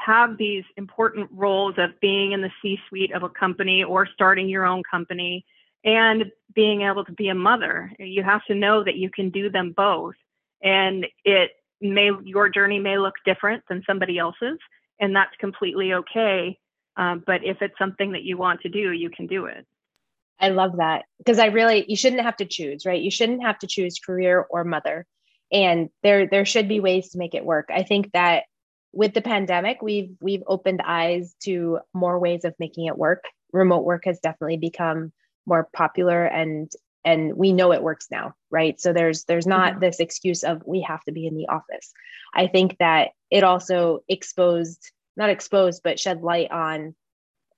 have 0.00 0.36
these 0.38 0.64
important 0.76 1.28
roles 1.32 1.74
of 1.78 1.98
being 2.00 2.32
in 2.32 2.40
the 2.40 2.50
C 2.62 2.78
suite 2.88 3.12
of 3.12 3.22
a 3.22 3.28
company 3.28 3.82
or 3.82 4.06
starting 4.06 4.48
your 4.48 4.64
own 4.64 4.82
company 4.88 5.44
and 5.84 6.26
being 6.54 6.82
able 6.82 7.04
to 7.04 7.12
be 7.12 7.28
a 7.28 7.34
mother. 7.34 7.92
You 7.98 8.22
have 8.22 8.44
to 8.46 8.54
know 8.54 8.84
that 8.84 8.96
you 8.96 9.10
can 9.10 9.30
do 9.30 9.50
them 9.50 9.72
both. 9.76 10.14
And 10.62 11.06
it 11.24 11.52
may, 11.80 12.10
your 12.24 12.48
journey 12.48 12.78
may 12.78 12.98
look 12.98 13.14
different 13.24 13.62
than 13.68 13.82
somebody 13.86 14.18
else's, 14.18 14.58
and 15.00 15.14
that's 15.14 15.34
completely 15.38 15.92
okay. 15.92 16.58
Um, 16.96 17.22
but 17.26 17.44
if 17.44 17.60
it's 17.60 17.78
something 17.78 18.12
that 18.12 18.22
you 18.22 18.38
want 18.38 18.62
to 18.62 18.68
do, 18.68 18.92
you 18.92 19.10
can 19.10 19.26
do 19.26 19.46
it. 19.46 19.66
I 20.40 20.50
love 20.50 20.76
that 20.78 21.04
because 21.18 21.38
I 21.38 21.46
really 21.46 21.84
you 21.88 21.96
shouldn't 21.96 22.22
have 22.22 22.36
to 22.36 22.46
choose, 22.46 22.84
right? 22.84 23.00
You 23.00 23.10
shouldn't 23.10 23.42
have 23.42 23.58
to 23.60 23.66
choose 23.66 23.98
career 23.98 24.46
or 24.50 24.64
mother. 24.64 25.06
And 25.52 25.88
there 26.02 26.26
there 26.26 26.44
should 26.44 26.68
be 26.68 26.80
ways 26.80 27.10
to 27.10 27.18
make 27.18 27.34
it 27.34 27.44
work. 27.44 27.68
I 27.72 27.82
think 27.82 28.12
that 28.12 28.44
with 28.92 29.14
the 29.14 29.22
pandemic, 29.22 29.82
we've 29.82 30.10
we've 30.20 30.42
opened 30.46 30.82
eyes 30.84 31.34
to 31.44 31.80
more 31.94 32.18
ways 32.18 32.44
of 32.44 32.54
making 32.58 32.86
it 32.86 32.98
work. 32.98 33.24
Remote 33.52 33.84
work 33.84 34.04
has 34.04 34.18
definitely 34.20 34.58
become 34.58 35.12
more 35.46 35.68
popular 35.72 36.24
and 36.24 36.70
and 37.06 37.34
we 37.34 37.52
know 37.52 37.72
it 37.72 37.82
works 37.82 38.08
now, 38.10 38.34
right? 38.50 38.78
So 38.78 38.92
there's 38.92 39.24
there's 39.24 39.46
not 39.46 39.72
mm-hmm. 39.72 39.80
this 39.80 40.00
excuse 40.00 40.42
of 40.42 40.62
we 40.66 40.82
have 40.82 41.02
to 41.04 41.12
be 41.12 41.26
in 41.26 41.36
the 41.36 41.48
office. 41.48 41.92
I 42.34 42.48
think 42.48 42.76
that 42.78 43.10
it 43.30 43.44
also 43.44 44.00
exposed 44.08 44.92
not 45.16 45.30
exposed 45.30 45.82
but 45.82 45.98
shed 45.98 46.22
light 46.22 46.50
on 46.50 46.94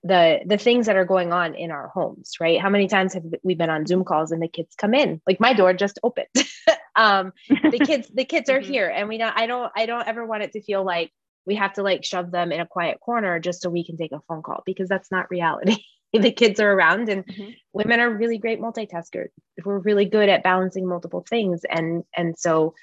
the 0.05 0.41
the 0.47 0.59
things 0.59 0.87
that 0.87 0.97
are 0.97 1.05
going 1.05 1.33
on 1.33 1.57
in 1.57 1.73
our 1.73 1.89
homes 1.89 2.35
right 2.41 2.61
how 2.61 2.71
many 2.71 2.87
times 2.87 3.15
have 3.15 3.25
we 3.43 3.57
been 3.57 3.69
on 3.69 3.85
zoom 3.85 4.05
calls 4.05 4.31
and 4.31 4.41
the 4.41 4.47
kids 4.47 4.77
come 4.77 4.95
in 4.95 5.21
like 5.27 5.41
my 5.41 5.53
door 5.53 5.73
just 5.73 5.99
opened 6.05 6.29
um 6.97 7.33
the 7.49 7.81
kids 7.85 8.09
the 8.15 8.25
kids 8.25 8.49
are 8.49 8.61
mm-hmm. 8.61 8.71
here 8.71 8.89
and 8.89 9.09
we 9.09 9.19
don't 9.19 9.37
i 9.37 9.47
don't 9.49 9.73
i 9.75 9.87
don't 9.87 10.07
ever 10.07 10.25
want 10.25 10.45
it 10.45 10.53
to 10.53 10.63
feel 10.63 10.85
like 10.85 11.11
we 11.47 11.57
have 11.57 11.73
to 11.73 11.83
like 11.83 12.05
shove 12.05 12.31
them 12.31 12.53
in 12.53 12.61
a 12.61 12.67
quiet 12.67 13.01
corner 13.01 13.41
just 13.41 13.61
so 13.61 13.71
we 13.71 13.85
can 13.85 13.97
take 13.97 14.13
a 14.13 14.21
phone 14.29 14.43
call 14.43 14.63
because 14.65 14.89
that's 14.89 15.11
not 15.11 15.31
reality 15.31 15.83
the 16.13 16.33
kids 16.33 16.59
are 16.61 16.73
around 16.73 17.09
and 17.09 17.27
mm-hmm. 17.27 17.51
women 17.73 18.01
are 18.01 18.11
really 18.11 18.39
great 18.39 18.61
multitaskers 18.61 19.29
we're 19.65 19.79
really 19.79 20.07
good 20.07 20.29
at 20.29 20.43
balancing 20.43 20.87
multiple 20.87 21.25
things 21.29 21.63
and 21.71 22.05
and 22.17 22.39
so 22.39 22.75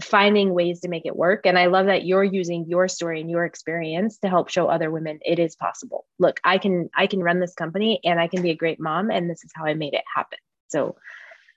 finding 0.00 0.54
ways 0.54 0.80
to 0.80 0.88
make 0.88 1.06
it 1.06 1.16
work. 1.16 1.46
And 1.46 1.58
I 1.58 1.66
love 1.66 1.86
that 1.86 2.04
you're 2.04 2.24
using 2.24 2.66
your 2.66 2.88
story 2.88 3.20
and 3.20 3.30
your 3.30 3.44
experience 3.44 4.18
to 4.18 4.28
help 4.28 4.48
show 4.48 4.68
other 4.68 4.90
women 4.90 5.18
it 5.24 5.38
is 5.38 5.56
possible. 5.56 6.06
Look, 6.18 6.40
I 6.44 6.58
can 6.58 6.90
I 6.94 7.06
can 7.06 7.22
run 7.22 7.40
this 7.40 7.54
company 7.54 8.00
and 8.04 8.20
I 8.20 8.28
can 8.28 8.42
be 8.42 8.50
a 8.50 8.56
great 8.56 8.80
mom 8.80 9.10
and 9.10 9.28
this 9.28 9.44
is 9.44 9.50
how 9.54 9.64
I 9.64 9.74
made 9.74 9.94
it 9.94 10.04
happen. 10.14 10.38
So 10.68 10.96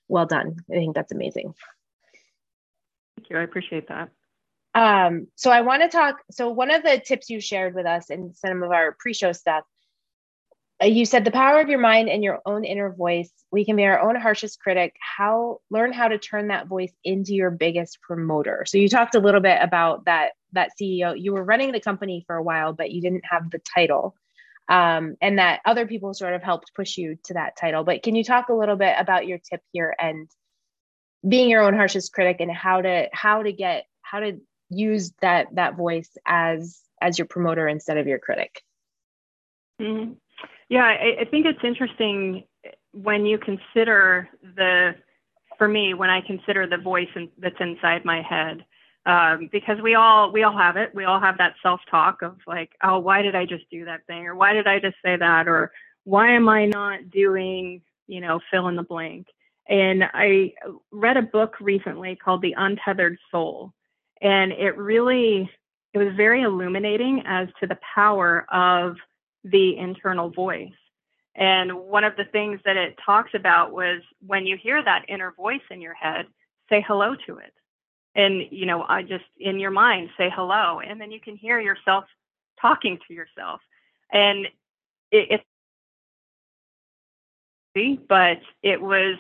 well 0.08 0.26
done. 0.26 0.58
I 0.70 0.74
think 0.74 0.96
that's 0.96 1.12
amazing. 1.12 1.54
Thank 3.18 3.30
you. 3.30 3.38
I 3.38 3.44
appreciate 3.44 3.88
that. 3.88 4.10
Um, 4.76 5.28
so 5.36 5.52
I 5.52 5.62
want 5.62 5.84
to 5.84 5.90
talk. 5.90 6.18
So 6.32 6.50
one 6.50 6.72
of 6.72 6.84
the 6.84 7.00
tips 7.00 7.30
you 7.30 7.40
shared 7.40 7.76
with 7.76 7.86
us 7.86 8.10
in 8.10 8.34
some 8.34 8.64
of 8.64 8.72
our 8.72 8.96
pre-show 9.00 9.32
stuff 9.32 9.64
you 10.84 11.06
said 11.06 11.26
the 11.26 11.32
power 11.32 11.60
of 11.60 11.70
your 11.70 11.80
mind 11.80 12.10
and 12.10 12.24
your 12.24 12.42
own 12.46 12.64
inner 12.64 12.92
voice. 12.92 13.32
We 13.52 13.66
can 13.66 13.76
be 13.76 13.84
our 13.86 14.00
own 14.00 14.16
harshest 14.16 14.60
critic. 14.60 14.96
How 15.00 15.62
learn 15.70 15.94
how 15.94 16.08
to 16.08 16.18
turn 16.18 16.48
that 16.48 16.68
voice 16.68 16.94
into 17.04 17.34
your 17.34 17.52
biggest 17.52 18.02
promoter. 18.02 18.64
So 18.68 18.78
you 18.78 18.90
talked 18.90 19.16
a 19.16 19.20
little 19.20 19.42
bit 19.42 19.60
about 19.62 20.06
that 20.06 20.32
that 20.54 20.70
ceo 20.80 21.20
you 21.20 21.34
were 21.34 21.44
running 21.44 21.72
the 21.72 21.80
company 21.80 22.24
for 22.28 22.36
a 22.36 22.44
while 22.44 22.74
but 22.74 22.92
you 22.92 23.02
didn't 23.02 23.26
have 23.30 23.50
the 23.50 23.60
title. 23.60 24.16
Um, 24.70 25.18
and 25.22 25.40
that 25.40 25.60
other 25.66 25.86
people 25.86 26.14
sort 26.14 26.34
of 26.34 26.42
helped 26.42 26.72
push 26.74 26.98
you 26.98 27.18
to 27.26 27.34
that 27.34 27.58
title. 27.58 27.84
But 27.84 28.02
can 28.02 28.16
you 28.16 28.24
talk 28.24 28.48
a 28.48 28.54
little 28.54 28.78
bit 28.78 28.96
about 28.98 29.28
your 29.28 29.38
tip 29.38 29.62
here 29.74 29.94
and 30.00 30.30
being 31.28 31.50
your 31.50 31.64
own 31.64 31.74
harshest 31.74 32.14
critic 32.14 32.38
and 32.40 32.52
how 32.52 32.82
to 32.82 33.10
how 33.12 33.44
to 33.44 33.52
get 33.52 33.86
how 34.02 34.20
to 34.20 34.40
use 34.70 35.12
that 35.22 35.48
that 35.56 35.76
voice 35.76 36.10
as 36.26 36.82
as 37.02 37.20
your 37.20 37.28
promoter 37.28 37.68
instead 37.68 37.98
of 37.98 38.08
your 38.08 38.20
critic? 38.20 38.62
Mm-hmm. 39.82 40.14
Yeah, 40.74 40.86
I, 40.86 41.22
I 41.22 41.26
think 41.26 41.46
it's 41.46 41.64
interesting 41.64 42.46
when 42.94 43.28
you 43.28 43.38
consider 43.38 44.28
the, 44.56 44.96
for 45.60 45.68
me, 45.68 45.94
when 45.94 46.10
I 46.10 46.22
consider 46.22 46.66
the 46.68 46.78
voice 46.78 47.10
in, 47.16 47.30
that's 47.38 47.56
inside 47.60 48.04
my 48.06 48.24
head, 48.24 48.66
um, 49.06 49.50
because 49.52 49.80
we 49.84 49.94
all 49.94 50.32
we 50.32 50.42
all 50.42 50.58
have 50.58 50.78
it. 50.78 50.90
We 50.96 51.06
all 51.06 51.20
have 51.20 51.38
that 51.38 51.54
self-talk 51.62 52.24
of 52.24 52.38
like, 52.48 52.72
oh, 52.84 52.98
why 52.98 53.22
did 53.22 53.36
I 53.36 53.46
just 53.46 53.70
do 53.70 53.86
that 53.86 54.08
thing, 54.08 54.26
or 54.26 54.36
why 54.36 54.54
did 54.54 54.66
I 54.66 54.80
just 54.80 54.98
say 55.06 55.16
that, 55.16 55.48
or 55.48 55.72
why 56.06 56.32
am 56.32 56.50
I 56.50 56.66
not 56.66 57.12
doing, 57.12 57.84
you 58.08 58.22
know, 58.22 58.40
fill 58.50 58.68
in 58.70 58.76
the 58.76 58.84
blank. 58.84 59.28
And 59.70 60.06
I 60.12 60.54
read 60.92 61.18
a 61.18 61.22
book 61.22 61.54
recently 61.62 62.16
called 62.16 62.42
The 62.42 62.56
Untethered 62.58 63.20
Soul, 63.30 63.74
and 64.24 64.52
it 64.54 64.76
really 64.76 65.52
it 65.94 66.00
was 66.00 66.16
very 66.18 66.42
illuminating 66.42 67.22
as 67.28 67.48
to 67.60 67.68
the 67.68 67.78
power 67.96 68.48
of 68.52 68.98
the 69.44 69.78
internal 69.78 70.30
voice. 70.30 70.72
And 71.36 71.74
one 71.74 72.04
of 72.04 72.16
the 72.16 72.26
things 72.26 72.60
that 72.66 72.78
it 72.78 72.98
talks 73.04 73.32
about 73.34 73.72
was 73.72 74.02
when 74.26 74.46
you 74.46 74.56
hear 74.56 74.84
that 74.84 75.06
inner 75.08 75.32
voice 75.32 75.62
in 75.72 75.82
your 75.82 75.96
head, 75.96 76.28
say 76.70 76.84
hello 76.88 77.16
to 77.26 77.38
it. 77.38 77.54
And, 78.16 78.44
you 78.52 78.68
know, 78.68 78.86
I 78.88 79.02
just 79.02 79.26
in 79.40 79.60
your 79.60 79.72
mind 79.72 80.10
say 80.18 80.30
hello. 80.34 80.80
And 80.80 81.02
then 81.02 81.12
you 81.12 81.20
can 81.20 81.36
hear 81.36 81.60
yourself 81.60 82.06
talking 82.62 83.00
to 83.08 83.14
yourself. 83.14 83.62
And 84.12 84.46
it, 85.12 85.32
it 85.32 85.42
but 88.08 88.40
it 88.62 88.80
was 88.80 89.18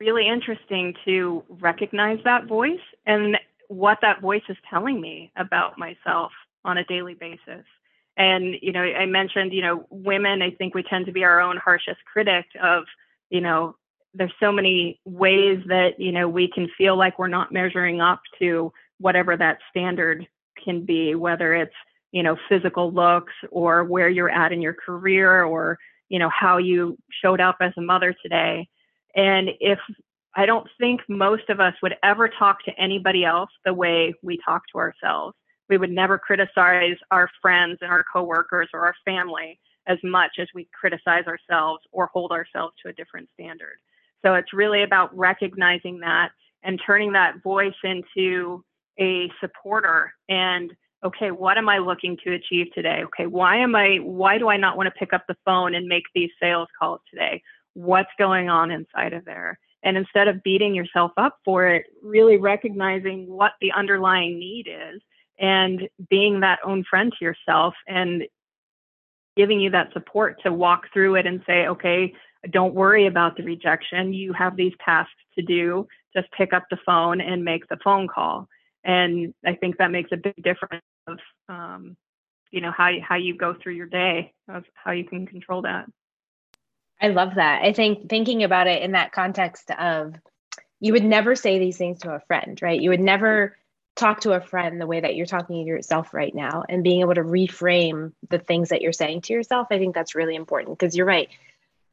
really 0.00 0.26
interesting 0.26 0.94
to 1.04 1.44
recognize 1.48 2.18
that 2.24 2.46
voice 2.46 2.80
and 3.06 3.38
what 3.68 3.98
that 4.02 4.20
voice 4.20 4.42
is 4.48 4.56
telling 4.68 5.00
me 5.00 5.30
about 5.36 5.78
myself 5.78 6.32
on 6.64 6.78
a 6.78 6.84
daily 6.84 7.14
basis. 7.14 7.64
And, 8.16 8.56
you 8.62 8.72
know, 8.72 8.82
I 8.82 9.06
mentioned, 9.06 9.52
you 9.52 9.62
know, 9.62 9.86
women, 9.90 10.42
I 10.42 10.50
think 10.50 10.74
we 10.74 10.82
tend 10.82 11.06
to 11.06 11.12
be 11.12 11.24
our 11.24 11.40
own 11.40 11.58
harshest 11.58 11.98
critic 12.10 12.46
of, 12.62 12.84
you 13.30 13.40
know, 13.40 13.76
there's 14.14 14.32
so 14.40 14.50
many 14.50 14.98
ways 15.04 15.60
that, 15.66 16.00
you 16.00 16.12
know, 16.12 16.28
we 16.28 16.50
can 16.50 16.68
feel 16.78 16.96
like 16.96 17.18
we're 17.18 17.28
not 17.28 17.52
measuring 17.52 18.00
up 18.00 18.20
to 18.38 18.72
whatever 18.98 19.36
that 19.36 19.58
standard 19.68 20.26
can 20.62 20.84
be, 20.84 21.14
whether 21.14 21.54
it's, 21.54 21.74
you 22.12 22.22
know, 22.22 22.36
physical 22.48 22.90
looks 22.90 23.34
or 23.50 23.84
where 23.84 24.08
you're 24.08 24.30
at 24.30 24.52
in 24.52 24.62
your 24.62 24.72
career 24.72 25.44
or, 25.44 25.78
you 26.08 26.18
know, 26.18 26.30
how 26.30 26.56
you 26.56 26.96
showed 27.22 27.40
up 27.40 27.56
as 27.60 27.72
a 27.76 27.82
mother 27.82 28.14
today. 28.22 28.66
And 29.14 29.50
if 29.60 29.78
I 30.34 30.46
don't 30.46 30.68
think 30.78 31.00
most 31.08 31.48
of 31.50 31.60
us 31.60 31.74
would 31.82 31.96
ever 32.02 32.28
talk 32.28 32.64
to 32.64 32.80
anybody 32.80 33.24
else 33.24 33.50
the 33.64 33.74
way 33.74 34.14
we 34.22 34.38
talk 34.44 34.62
to 34.72 34.78
ourselves. 34.78 35.36
We 35.68 35.78
would 35.78 35.90
never 35.90 36.18
criticize 36.18 36.96
our 37.10 37.28
friends 37.42 37.78
and 37.80 37.90
our 37.90 38.04
coworkers 38.12 38.68
or 38.72 38.86
our 38.86 38.94
family 39.04 39.58
as 39.86 39.98
much 40.02 40.32
as 40.38 40.48
we 40.54 40.68
criticize 40.78 41.24
ourselves 41.26 41.82
or 41.92 42.06
hold 42.06 42.32
ourselves 42.32 42.74
to 42.82 42.88
a 42.88 42.92
different 42.92 43.28
standard. 43.34 43.78
So 44.24 44.34
it's 44.34 44.52
really 44.52 44.82
about 44.82 45.16
recognizing 45.16 46.00
that 46.00 46.30
and 46.62 46.80
turning 46.84 47.12
that 47.12 47.42
voice 47.42 47.74
into 47.84 48.64
a 48.98 49.30
supporter 49.40 50.12
and 50.28 50.72
okay 51.04 51.30
what 51.30 51.58
am 51.58 51.68
i 51.68 51.76
looking 51.78 52.16
to 52.24 52.32
achieve 52.32 52.66
today? 52.74 53.02
Okay 53.04 53.26
why 53.26 53.58
am 53.58 53.76
i 53.76 53.98
why 54.02 54.38
do 54.38 54.48
i 54.48 54.56
not 54.56 54.76
want 54.76 54.86
to 54.86 54.98
pick 54.98 55.12
up 55.12 55.24
the 55.28 55.36
phone 55.44 55.74
and 55.74 55.86
make 55.86 56.04
these 56.14 56.30
sales 56.40 56.68
calls 56.78 57.00
today? 57.10 57.42
What's 57.74 58.10
going 58.18 58.48
on 58.48 58.70
inside 58.70 59.12
of 59.12 59.24
there? 59.24 59.58
And 59.82 59.96
instead 59.96 60.28
of 60.28 60.42
beating 60.42 60.74
yourself 60.74 61.12
up 61.16 61.38
for 61.44 61.68
it 61.68 61.84
really 62.02 62.38
recognizing 62.38 63.28
what 63.28 63.52
the 63.60 63.70
underlying 63.72 64.38
need 64.38 64.66
is 64.66 65.00
and 65.38 65.88
being 66.08 66.40
that 66.40 66.58
own 66.64 66.84
friend 66.88 67.12
to 67.18 67.24
yourself 67.24 67.74
and 67.86 68.24
giving 69.36 69.60
you 69.60 69.70
that 69.70 69.92
support 69.92 70.40
to 70.42 70.52
walk 70.52 70.84
through 70.92 71.14
it 71.16 71.26
and 71.26 71.42
say 71.46 71.66
okay 71.66 72.12
don't 72.50 72.74
worry 72.74 73.06
about 73.06 73.36
the 73.36 73.42
rejection 73.42 74.12
you 74.12 74.32
have 74.32 74.56
these 74.56 74.72
tasks 74.84 75.12
to 75.34 75.42
do 75.42 75.86
just 76.14 76.30
pick 76.32 76.52
up 76.52 76.64
the 76.70 76.78
phone 76.86 77.20
and 77.20 77.44
make 77.44 77.66
the 77.68 77.78
phone 77.84 78.08
call 78.08 78.48
and 78.86 79.34
I 79.44 79.54
think 79.54 79.78
that 79.78 79.90
makes 79.90 80.12
a 80.12 80.16
big 80.16 80.36
difference 80.42 80.84
of 81.08 81.18
um, 81.48 81.96
you 82.50 82.60
know 82.60 82.70
how 82.70 82.90
how 83.02 83.16
you 83.16 83.36
go 83.36 83.52
through 83.52 83.74
your 83.74 83.86
day 83.86 84.32
of 84.48 84.64
how 84.74 84.92
you 84.92 85.04
can 85.04 85.26
control 85.26 85.62
that. 85.62 85.86
I 87.02 87.08
love 87.08 87.34
that. 87.34 87.62
I 87.62 87.72
think 87.72 88.08
thinking 88.08 88.44
about 88.44 88.68
it 88.68 88.82
in 88.82 88.92
that 88.92 89.12
context 89.12 89.70
of 89.72 90.14
you 90.80 90.92
would 90.92 91.04
never 91.04 91.34
say 91.34 91.58
these 91.58 91.76
things 91.76 92.00
to 92.00 92.12
a 92.12 92.20
friend, 92.20 92.58
right? 92.62 92.80
You 92.80 92.90
would 92.90 93.00
never 93.00 93.56
talk 93.96 94.20
to 94.20 94.32
a 94.32 94.40
friend 94.40 94.80
the 94.80 94.86
way 94.86 95.00
that 95.00 95.16
you're 95.16 95.26
talking 95.26 95.64
to 95.64 95.68
yourself 95.68 96.14
right 96.14 96.34
now 96.34 96.62
and 96.68 96.84
being 96.84 97.00
able 97.00 97.14
to 97.14 97.22
reframe 97.22 98.12
the 98.28 98.38
things 98.38 98.68
that 98.68 98.82
you're 98.82 98.92
saying 98.92 99.22
to 99.22 99.32
yourself. 99.32 99.68
I 99.70 99.78
think 99.78 99.94
that's 99.94 100.14
really 100.14 100.36
important. 100.36 100.78
Because 100.78 100.96
you're 100.96 101.06
right 101.06 101.28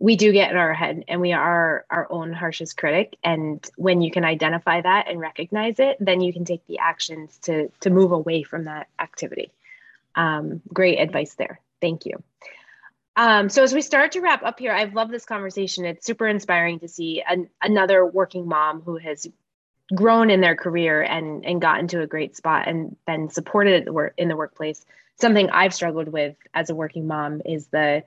we 0.04 0.18
do 0.18 0.34
get 0.34 0.52
in 0.52 0.58
our 0.58 0.74
head 0.74 1.06
and 1.08 1.22
we 1.22 1.32
are 1.32 1.86
our 1.90 2.12
own 2.12 2.34
harshest 2.34 2.76
critic. 2.76 3.18
And 3.24 3.66
when 3.78 4.02
you 4.02 4.12
can 4.12 4.26
identify 4.26 4.82
that 4.82 5.08
and 5.08 5.18
recognize 5.18 5.80
it 5.80 5.96
then 6.00 6.20
you 6.20 6.34
can 6.34 6.44
take 6.44 6.68
the 6.68 6.80
actions 6.80 7.38
to 7.44 7.70
to 7.80 7.90
move 7.90 8.12
away 8.12 8.44
from 8.44 8.66
that 8.66 8.90
activity. 9.00 9.52
Um, 10.14 10.62
great 10.74 11.00
advice 11.00 11.36
there. 11.36 11.62
Thank 11.80 12.06
you. 12.06 12.22
Um, 13.16 13.48
so 13.48 13.64
as 13.64 13.74
we 13.74 13.82
start 13.82 14.12
to 14.14 14.22
wrap 14.22 14.44
up 14.44 14.60
here 14.60 14.74
i've 14.74 14.94
loved 14.94 15.14
this 15.14 15.26
conversation. 15.26 15.86
It's 15.86 16.06
super 16.06 16.28
inspiring 16.28 16.80
to 16.80 16.90
see 16.90 17.24
an, 17.26 17.48
another 17.62 18.06
working 18.06 18.46
mom 18.48 18.82
who 18.82 18.98
has 18.98 19.28
grown 19.94 20.30
in 20.30 20.42
their 20.42 20.56
career 20.56 21.02
and 21.02 21.46
and 21.46 21.62
gotten 21.62 21.88
to 21.88 22.02
a 22.02 22.08
great 22.08 22.36
spot 22.36 22.68
and 22.68 22.96
been 23.06 23.30
supported 23.30 23.88
in 24.18 24.28
the 24.28 24.36
workplace 24.36 24.86
something 25.20 25.50
i've 25.50 25.74
struggled 25.74 26.08
with 26.08 26.36
as 26.54 26.70
a 26.70 26.76
working 26.76 27.08
mom 27.08 27.42
is 27.46 27.68
the 27.68 28.04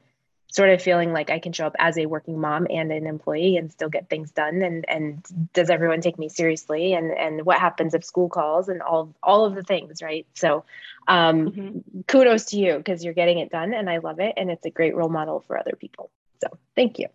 sort 0.48 0.70
of 0.70 0.80
feeling 0.80 1.12
like 1.12 1.28
I 1.28 1.38
can 1.38 1.52
show 1.52 1.66
up 1.66 1.76
as 1.78 1.98
a 1.98 2.06
working 2.06 2.40
mom 2.40 2.66
and 2.70 2.92
an 2.92 3.06
employee 3.06 3.56
and 3.56 3.72
still 3.72 3.88
get 3.88 4.08
things 4.08 4.30
done 4.30 4.62
and 4.62 4.84
and 4.88 5.24
does 5.52 5.70
everyone 5.70 6.00
take 6.00 6.18
me 6.18 6.28
seriously 6.28 6.94
and 6.94 7.10
and 7.10 7.44
what 7.44 7.58
happens 7.58 7.94
if 7.94 8.04
school 8.04 8.28
calls 8.28 8.68
and 8.68 8.80
all 8.80 9.14
all 9.22 9.44
of 9.44 9.54
the 9.54 9.62
things 9.62 10.02
right? 10.02 10.26
So 10.34 10.64
um, 11.08 11.50
mm-hmm. 11.50 12.00
kudos 12.06 12.46
to 12.46 12.58
you 12.58 12.76
because 12.78 13.04
you're 13.04 13.14
getting 13.14 13.38
it 13.38 13.50
done 13.50 13.74
and 13.74 13.90
I 13.90 13.98
love 13.98 14.20
it 14.20 14.34
and 14.36 14.50
it's 14.50 14.64
a 14.64 14.70
great 14.70 14.94
role 14.96 15.08
model 15.08 15.40
for 15.46 15.58
other 15.58 15.76
people. 15.78 16.10
So 16.40 16.48
thank 16.74 16.98
you 16.98 17.08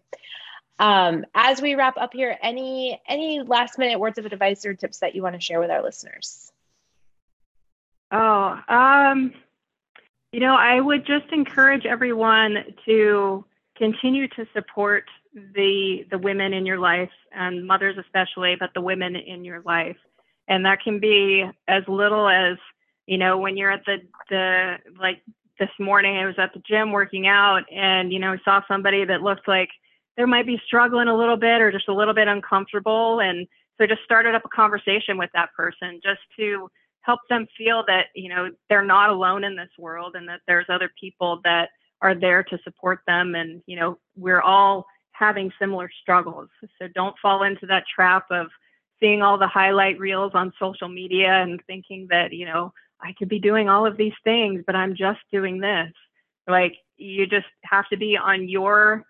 um, 0.82 1.26
as 1.36 1.62
we 1.62 1.76
wrap 1.76 1.96
up 1.98 2.12
here 2.14 2.38
any 2.42 3.02
any 3.08 3.42
last 3.42 3.78
minute 3.78 4.00
words 4.00 4.18
of 4.18 4.26
advice 4.26 4.66
or 4.66 4.74
tips 4.74 5.00
that 5.00 5.16
you 5.16 5.22
want 5.22 5.36
to 5.36 5.42
share 5.42 5.60
with 5.60 5.72
our 5.72 5.84
listeners 5.84 6.52
oh 8.12 8.60
um 8.68 9.34
you 10.32 10.40
know, 10.40 10.56
I 10.56 10.80
would 10.80 11.06
just 11.06 11.32
encourage 11.32 11.86
everyone 11.86 12.58
to 12.86 13.44
continue 13.78 14.28
to 14.30 14.46
support 14.54 15.04
the 15.34 16.06
the 16.10 16.18
women 16.18 16.54
in 16.54 16.66
your 16.66 16.80
life 16.80 17.12
and 17.34 17.68
mothers 17.68 17.98
especially, 17.98 18.56
but 18.60 18.70
the 18.74 18.82
women 18.82 19.16
in 19.16 19.44
your 19.44 19.62
life. 19.62 19.98
And 20.48 20.66
that 20.66 20.82
can 20.84 21.00
be 21.00 21.46
as 21.68 21.84
little 21.88 22.28
as, 22.28 22.58
you 23.08 23.18
know, 23.18 23.38
when 23.38 23.58
you're 23.58 23.72
at 23.72 23.86
the 23.86 23.98
the 24.30 24.76
like 25.00 25.22
this 25.60 25.70
morning 25.80 26.18
I 26.18 26.26
was 26.26 26.36
at 26.38 26.54
the 26.54 26.62
gym 26.68 26.92
working 26.92 27.28
out 27.28 27.64
and, 27.72 28.12
you 28.12 28.20
know, 28.20 28.38
saw 28.46 28.62
somebody 28.68 29.04
that 29.06 29.22
looked 29.22 29.48
like 29.48 29.70
they 30.18 30.26
might 30.26 30.46
be 30.46 30.62
struggling 30.66 31.08
a 31.08 31.18
little 31.18 31.38
bit 31.38 31.62
or 31.62 31.72
just 31.72 31.88
a 31.88 31.94
little 31.94 32.14
bit 32.14 32.28
uncomfortable. 32.28 33.20
And 33.20 33.48
so 33.78 33.88
just 33.88 34.04
started 34.04 34.36
up 34.36 34.46
a 34.46 34.50
conversation 34.50 35.18
with 35.18 35.30
that 35.34 35.54
person 35.56 36.00
just 36.04 36.22
to 36.38 36.70
help 37.02 37.20
them 37.30 37.48
feel 37.58 37.84
that 37.88 38.08
you 38.14 38.30
know 38.30 38.52
they're 38.70 38.86
not 38.86 39.10
alone 39.10 39.44
in 39.44 39.56
this 39.56 39.72
world 39.80 40.16
and 40.16 40.28
that 40.30 40.42
there's 40.48 40.68
other 40.70 40.92
people 41.00 41.40
that 41.44 41.70
are 42.02 42.14
there 42.14 42.44
to 42.44 42.60
support 42.64 43.00
them. 43.08 43.36
And 43.36 43.62
you 43.66 43.76
know 43.76 43.98
we're 44.16 44.42
all 44.42 44.86
having 45.14 45.52
similar 45.60 45.90
struggles. 46.02 46.50
So 46.80 46.88
don't 46.94 47.16
fall 47.22 47.44
into 47.44 47.66
that 47.68 47.86
trap 47.94 48.26
of 48.32 48.48
seeing 49.00 49.22
all 49.22 49.38
the 49.38 49.48
highlight 49.48 50.00
reels 50.00 50.32
on 50.36 50.54
social 50.60 50.88
media 50.88 51.32
and 51.42 51.60
thinking 51.66 52.08
that 52.12 52.34
you 52.34 52.46
know 52.46 52.72
i 53.02 53.14
could 53.18 53.30
be 53.30 53.40
doing 53.40 53.68
all 53.68 53.86
of 53.86 53.98
these 53.98 54.14
things 54.24 54.64
but 54.66 54.76
i'm 54.76 54.96
just 54.96 55.20
doing 55.32 55.60
this. 55.60 55.92
Like 56.48 56.76
you 56.98 57.28
just 57.28 57.48
have 57.64 57.88
to 57.90 57.98
be 57.98 58.18
on 58.18 58.48
your 58.48 59.06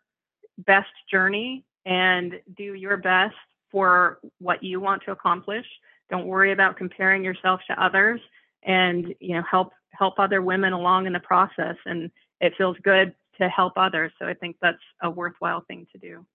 best 0.58 0.90
journey 1.10 1.64
and 1.86 2.40
do 2.56 2.74
your 2.74 2.98
best 2.98 3.36
for 3.72 4.20
what 4.40 4.64
you 4.64 4.80
want 4.80 5.04
to 5.04 5.12
accomplish. 5.12 5.66
Don't 6.10 6.28
worry 6.28 6.52
about 6.52 6.78
comparing 6.78 7.24
yourself 7.24 7.62
to 7.68 7.84
others 7.84 8.20
and 8.64 9.16
you 9.20 9.36
know 9.36 9.44
help 9.50 9.74
help 9.92 10.20
other 10.20 10.42
women 10.42 10.74
along 10.74 11.08
in 11.08 11.14
the 11.14 11.20
process 11.20 11.76
and 11.86 12.12
it 12.40 12.54
feels 12.58 12.78
good 12.84 13.14
to 13.38 13.50
help 13.50 13.74
others. 13.78 14.12
So 14.20 14.28
i 14.28 14.34
think 14.34 14.58
that's 14.62 14.82
a 15.02 15.10
worthwhile 15.10 15.62
thing 15.62 15.88
to 15.94 15.98
do. 15.98 16.26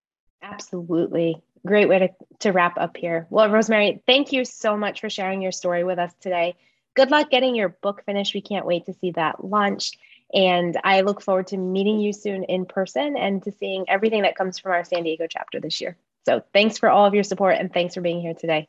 Absolutely. 0.43 1.43
Great 1.65 1.89
way 1.89 1.99
to, 1.99 2.09
to 2.41 2.53
wrap 2.53 2.79
up 2.79 2.97
here. 2.97 3.27
Well 3.31 3.51
rosemary 3.51 4.03
thank 4.07 4.33
you 4.33 4.45
so 4.45 4.77
much 4.77 5.01
for 5.01 5.11
sharing 5.11 5.43
your 5.43 5.53
story 5.53 5.85
with 5.85 5.99
us 5.99 6.13
today. 6.21 6.57
Good 6.95 7.11
luck 7.11 7.31
getting 7.31 7.55
your 7.55 7.69
book 7.69 8.03
finished. 8.07 8.35
We 8.35 8.41
can't 8.41 8.67
wait 8.67 8.87
to 8.87 8.95
see 8.95 9.11
that 9.13 9.45
launch 9.45 9.93
and 10.33 10.79
i 10.85 11.01
look 11.01 11.23
forward 11.23 11.47
to 11.47 11.57
meeting 11.57 12.01
you 12.01 12.13
soon 12.13 12.45
in 12.45 12.67
person 12.67 13.17
and 13.17 13.43
to 13.43 13.53
seeing 13.53 13.85
everything 13.89 14.23
that 14.23 14.37
comes 14.37 14.59
from 14.59 14.73
our 14.73 14.85
san 14.85 15.03
diego 15.03 15.27
chapter 15.29 15.61
this 15.61 15.81
year 15.81 15.97
so 16.25 16.43
thanks 16.53 16.79
for 16.79 16.89
all 16.89 17.07
of 17.07 17.15
your 17.15 17.25
support 17.25 17.57
and 17.59 17.73
thanks 17.73 17.95
for 17.95 18.01
being 18.01 18.21
here 18.21 18.35
today 18.35 18.69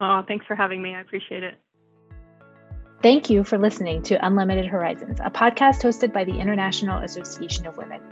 Oh, 0.00 0.24
thanks 0.26 0.46
for 0.46 0.56
having 0.56 0.80
me. 0.80 0.94
I 0.94 1.00
appreciate 1.00 1.42
it. 1.42 1.58
Thank 3.02 3.28
you 3.30 3.44
for 3.44 3.56
listening 3.56 4.02
to 4.04 4.26
Unlimited 4.26 4.66
Horizons, 4.66 5.20
a 5.20 5.30
podcast 5.30 5.80
hosted 5.80 6.12
by 6.12 6.24
the 6.24 6.38
International 6.38 7.02
Association 7.02 7.66
of 7.66 7.78
Women. 7.78 8.02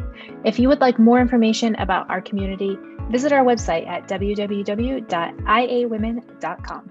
If 0.44 0.58
you 0.58 0.68
would 0.68 0.80
like 0.80 0.98
more 0.98 1.20
information 1.20 1.74
about 1.76 2.10
our 2.10 2.22
community, 2.22 2.78
visit 3.10 3.32
our 3.32 3.44
website 3.44 3.86
at 3.86 4.08
www.iawomen.com. 4.08 6.90